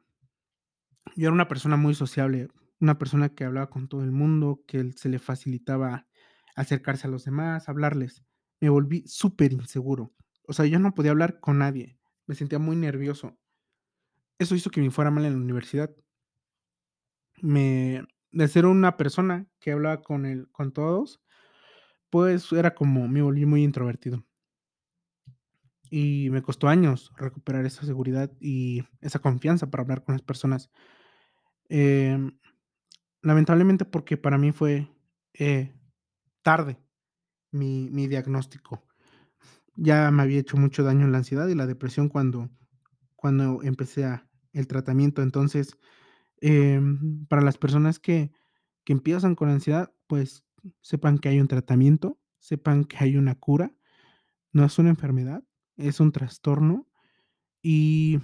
Yo 1.15 1.27
era 1.27 1.33
una 1.33 1.47
persona 1.47 1.77
muy 1.77 1.93
sociable, 1.93 2.47
una 2.79 2.97
persona 2.97 3.29
que 3.29 3.43
hablaba 3.43 3.69
con 3.69 3.87
todo 3.87 4.03
el 4.03 4.11
mundo, 4.11 4.63
que 4.65 4.91
se 4.93 5.09
le 5.09 5.19
facilitaba 5.19 6.07
acercarse 6.55 7.05
a 7.05 7.11
los 7.11 7.25
demás, 7.25 7.69
hablarles. 7.69 8.23
Me 8.59 8.69
volví 8.69 9.03
súper 9.05 9.53
inseguro. 9.53 10.15
O 10.47 10.53
sea, 10.53 10.65
yo 10.65 10.79
no 10.79 10.95
podía 10.95 11.11
hablar 11.11 11.39
con 11.39 11.59
nadie. 11.59 11.99
Me 12.25 12.33
sentía 12.33 12.57
muy 12.57 12.75
nervioso. 12.75 13.37
Eso 14.39 14.55
hizo 14.55 14.71
que 14.71 14.81
me 14.81 14.89
fuera 14.89 15.11
mal 15.11 15.25
en 15.25 15.33
la 15.33 15.37
universidad. 15.37 15.95
Me, 17.41 18.03
de 18.31 18.47
ser 18.47 18.65
una 18.65 18.97
persona 18.97 19.47
que 19.59 19.71
hablaba 19.71 20.01
con, 20.01 20.25
el, 20.25 20.49
con 20.51 20.71
todos, 20.71 21.21
pues 22.09 22.51
era 22.51 22.75
como 22.75 23.07
me 23.07 23.21
volví 23.21 23.45
muy 23.45 23.63
introvertido. 23.63 24.25
Y 25.89 26.29
me 26.31 26.41
costó 26.41 26.67
años 26.67 27.11
recuperar 27.17 27.65
esa 27.65 27.85
seguridad 27.85 28.31
y 28.39 28.83
esa 29.01 29.19
confianza 29.19 29.69
para 29.69 29.83
hablar 29.83 30.03
con 30.03 30.13
las 30.13 30.21
personas. 30.21 30.71
Em, 31.69 32.37
lamentablemente 33.21 33.85
porque 33.85 34.17
para 34.17 34.37
mí 34.37 34.51
fue 34.51 34.87
eh, 35.33 35.73
tarde 36.41 36.77
mi, 37.51 37.89
mi 37.91 38.07
diagnóstico. 38.07 38.85
Ya 39.75 40.09
me 40.11 40.23
había 40.23 40.39
hecho 40.39 40.57
mucho 40.57 40.83
daño 40.83 41.07
la 41.07 41.17
ansiedad 41.17 41.47
y 41.47 41.55
la 41.55 41.67
depresión 41.67 42.09
cuando, 42.09 42.49
cuando 43.15 43.61
empecé 43.63 44.05
a, 44.05 44.27
el 44.53 44.67
tratamiento. 44.67 45.21
Entonces, 45.21 45.77
em, 46.41 47.25
para 47.27 47.41
las 47.41 47.57
personas 47.57 47.99
que, 47.99 48.31
que 48.83 48.93
empiezan 48.93 49.35
con 49.35 49.49
ansiedad, 49.49 49.93
pues 50.07 50.43
sepan 50.81 51.17
que 51.17 51.29
hay 51.29 51.39
un 51.39 51.47
tratamiento, 51.47 52.19
sepan 52.39 52.85
que 52.85 52.97
hay 52.99 53.17
una 53.17 53.35
cura. 53.35 53.73
No 54.53 54.65
es 54.65 54.79
una 54.79 54.89
enfermedad, 54.89 55.43
es 55.77 55.99
un 55.99 56.11
trastorno 56.11 56.87
y 57.61 58.19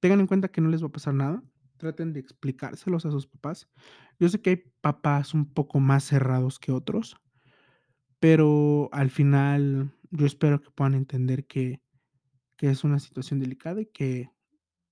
tengan 0.00 0.20
en 0.20 0.26
cuenta 0.26 0.48
que 0.48 0.60
no 0.60 0.68
les 0.68 0.82
va 0.82 0.88
a 0.88 0.92
pasar 0.92 1.14
nada. 1.14 1.42
traten 1.78 2.12
de 2.12 2.20
explicárselos 2.20 3.06
a 3.06 3.10
sus 3.10 3.26
papás. 3.26 3.68
Yo 4.20 4.28
sé 4.28 4.40
que 4.40 4.50
hay 4.50 4.56
papás 4.80 5.34
un 5.34 5.52
poco 5.52 5.80
más 5.80 6.04
cerrados 6.04 6.60
que 6.60 6.70
otros, 6.70 7.16
pero 8.20 8.88
al 8.92 9.10
final 9.10 9.92
yo 10.10 10.26
espero 10.26 10.60
que 10.62 10.70
puedan 10.70 10.94
entender 10.94 11.46
que 11.46 11.82
que 12.62 12.70
es 12.70 12.84
una 12.84 13.00
situación 13.00 13.40
delicada 13.40 13.80
y 13.80 13.86
que 13.86 14.30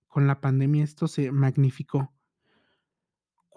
con 0.09 0.26
la 0.26 0.40
pandemia 0.40 0.83
esto 0.83 1.06
se 1.06 1.30
magnificó. 1.30 2.12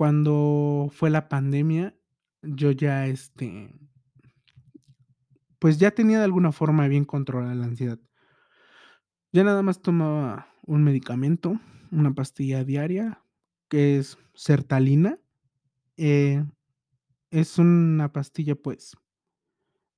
Cuando 0.04 0.90
fue 0.92 1.10
la 1.10 1.30
pandemia, 1.30 1.96
yo 2.42 2.72
ya, 2.72 3.08
este 3.08 3.74
pues 5.60 5.78
ya 5.78 5.92
tenía 5.92 6.18
de 6.18 6.26
alguna 6.26 6.52
forma 6.52 6.90
bien 6.90 7.06
controlada 7.06 7.56
la 7.56 7.68
ansiedad. 7.68 7.98
Ya 9.32 9.46
nada 9.46 9.62
más 9.62 9.82
tomaba 9.82 10.50
un 10.64 10.84
medicamento, 10.84 11.58
una 11.90 12.14
pastilla 12.14 12.66
diaria, 12.66 13.24
que 13.70 13.98
es 13.98 14.18
Sertalina. 14.34 15.20
Eh, 15.96 16.44
es 17.32 17.58
una 17.58 18.12
pastilla, 18.12 18.56
pues 18.56 18.98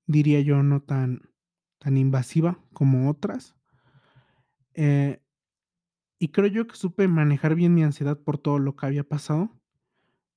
diría 0.05 0.39
yo, 0.41 0.61
no 0.61 0.83
tan 0.83 1.31
tan 1.79 1.97
invasiva 1.97 2.59
como 2.73 3.09
otras. 3.09 3.55
Eh, 4.75 5.19
y 6.19 6.27
creo 6.27 6.45
yo 6.45 6.67
que 6.67 6.75
supe 6.75 7.07
manejar 7.07 7.55
bien 7.55 7.73
mi 7.73 7.81
ansiedad 7.81 8.19
por 8.19 8.37
todo 8.37 8.59
lo 8.59 8.75
que 8.75 8.85
había 8.85 9.03
pasado, 9.03 9.49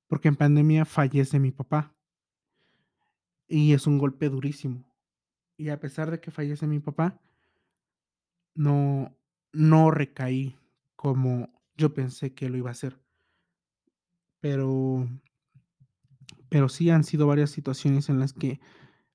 porque 0.08 0.28
en 0.28 0.36
pandemia 0.36 0.84
fallece 0.84 1.38
mi 1.38 1.52
papá. 1.52 1.94
Y 3.50 3.72
es 3.72 3.86
un 3.86 3.98
golpe 3.98 4.28
durísimo. 4.28 4.84
Y 5.56 5.70
a 5.70 5.80
pesar 5.80 6.10
de 6.10 6.20
que 6.20 6.30
fallece 6.30 6.66
mi 6.66 6.80
papá 6.80 7.20
no 8.56 9.14
no 9.52 9.90
recaí 9.90 10.56
como 10.96 11.48
yo 11.76 11.94
pensé 11.94 12.34
que 12.34 12.48
lo 12.48 12.58
iba 12.58 12.70
a 12.70 12.72
hacer. 12.72 12.98
Pero 14.42 15.06
pero 16.50 16.68
sí 16.68 16.90
han 16.90 17.04
sido 17.04 17.26
varias 17.26 17.50
situaciones 17.50 18.08
en 18.08 18.18
las 18.20 18.32
que, 18.32 18.60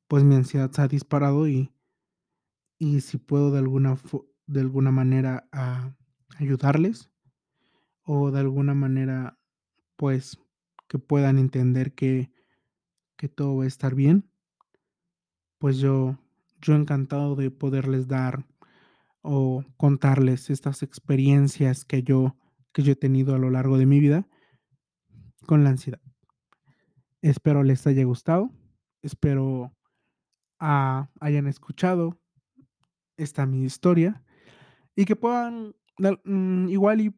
pues, 0.08 0.24
mi 0.24 0.36
ansiedad 0.36 0.72
se 0.72 0.82
ha 0.82 0.88
disparado 0.88 1.48
y 1.48 1.72
y 2.82 3.02
si 3.02 3.18
puedo 3.18 3.52
de 3.52 3.60
alguna 3.60 3.98
de 4.48 4.60
alguna 4.62 4.92
manera, 4.92 5.48
ah, 5.52 5.96
ayudarles, 6.38 7.10
o 8.04 8.32
de 8.32 8.40
alguna 8.40 8.74
manera, 8.74 9.40
pues, 9.98 10.40
que 10.94 11.00
puedan 11.00 11.40
entender 11.40 11.96
que 11.96 12.32
que 13.18 13.28
todo 13.28 13.58
va 13.58 13.64
a 13.64 13.68
estar 13.68 13.96
bien 13.96 14.30
pues 15.58 15.80
yo 15.80 16.20
yo 16.62 16.76
encantado 16.76 17.36
de 17.36 17.50
poderles 17.50 18.08
dar 18.08 18.46
o 19.24 19.64
contarles 19.76 20.52
estas 20.52 20.84
experiencias 20.84 21.84
que 21.84 22.04
yo 22.04 22.38
que 22.74 22.84
yo 22.84 22.92
he 22.92 22.96
tenido 22.96 23.34
a 23.34 23.40
lo 23.40 23.50
largo 23.50 23.80
de 23.80 23.88
mi 23.88 24.00
vida 24.00 24.28
con 25.48 25.64
la 25.64 25.72
ansiedad. 25.72 26.02
Espero 27.22 27.64
les 27.64 27.88
haya 27.88 28.04
gustado, 28.04 28.52
espero, 29.02 29.74
hayan 30.60 31.48
escuchado 31.48 32.20
esta 33.18 33.48
mi 33.48 33.64
historia 33.64 34.24
y 34.96 35.06
que 35.06 35.16
puedan 35.16 35.76
mm, 36.24 36.68
igual 36.70 37.02
y 37.02 37.16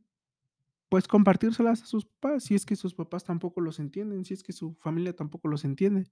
pues 0.89 1.07
compartírselas 1.07 1.83
a 1.83 1.85
sus 1.85 2.05
papás, 2.05 2.43
si 2.45 2.55
es 2.55 2.65
que 2.65 2.75
sus 2.75 2.93
papás 2.93 3.23
tampoco 3.23 3.61
los 3.61 3.79
entienden, 3.79 4.25
si 4.25 4.33
es 4.33 4.43
que 4.43 4.53
su 4.53 4.75
familia 4.75 5.15
tampoco 5.15 5.47
los 5.47 5.65
entiende. 5.65 6.05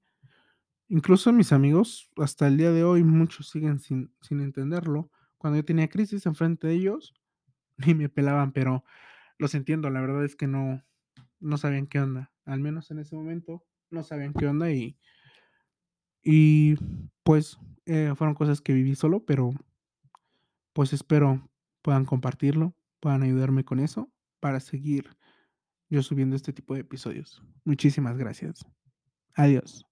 Incluso 0.90 1.32
mis 1.34 1.52
amigos, 1.54 2.10
hasta 2.18 2.48
el 2.48 2.58
día 2.58 2.72
de 2.72 2.84
hoy, 2.84 3.04
muchos 3.04 3.50
siguen 3.50 3.80
sin 3.80 4.14
sin 4.22 4.42
entenderlo. 4.42 5.10
Cuando 5.38 5.58
yo 5.58 5.66
tenía 5.66 5.90
crisis 5.90 6.26
enfrente 6.26 6.68
de 6.68 6.74
ellos, 6.74 7.14
ni 7.78 7.94
me 7.96 8.10
pelaban, 8.10 8.52
pero 8.54 8.84
los 9.40 9.56
entiendo, 9.56 9.90
la 9.90 10.02
verdad 10.02 10.26
es 10.26 10.36
que 10.36 10.48
no 10.48 10.84
no 11.40 11.58
sabían 11.58 11.88
qué 11.88 12.00
onda. 12.02 12.32
Al 12.46 12.62
menos 12.62 12.92
en 12.92 13.00
ese 13.00 13.16
momento 13.16 13.66
no 13.92 14.04
sabían 14.04 14.34
qué 14.34 14.48
onda 14.48 14.72
y 14.72 14.98
y 16.24 16.76
pues, 17.24 17.58
eh, 17.86 18.14
fueron 18.16 18.36
cosas 18.36 18.62
que 18.62 18.74
viví 18.74 18.96
solo, 18.96 19.26
pero 19.26 19.52
pues 20.74 20.94
espero 20.94 21.50
puedan 21.82 22.06
compartirlo, 22.06 22.74
puedan 23.00 23.24
ayudarme 23.24 23.66
con 23.66 23.80
eso 23.80 24.13
para 24.44 24.60
seguir 24.60 25.06
yo 25.90 26.04
subiendo 26.04 26.36
este 26.36 26.52
tipo 26.52 26.74
de 26.74 26.82
episodios. 26.82 27.42
Muchísimas 27.64 28.18
gracias. 28.18 28.66
Adiós. 29.36 29.86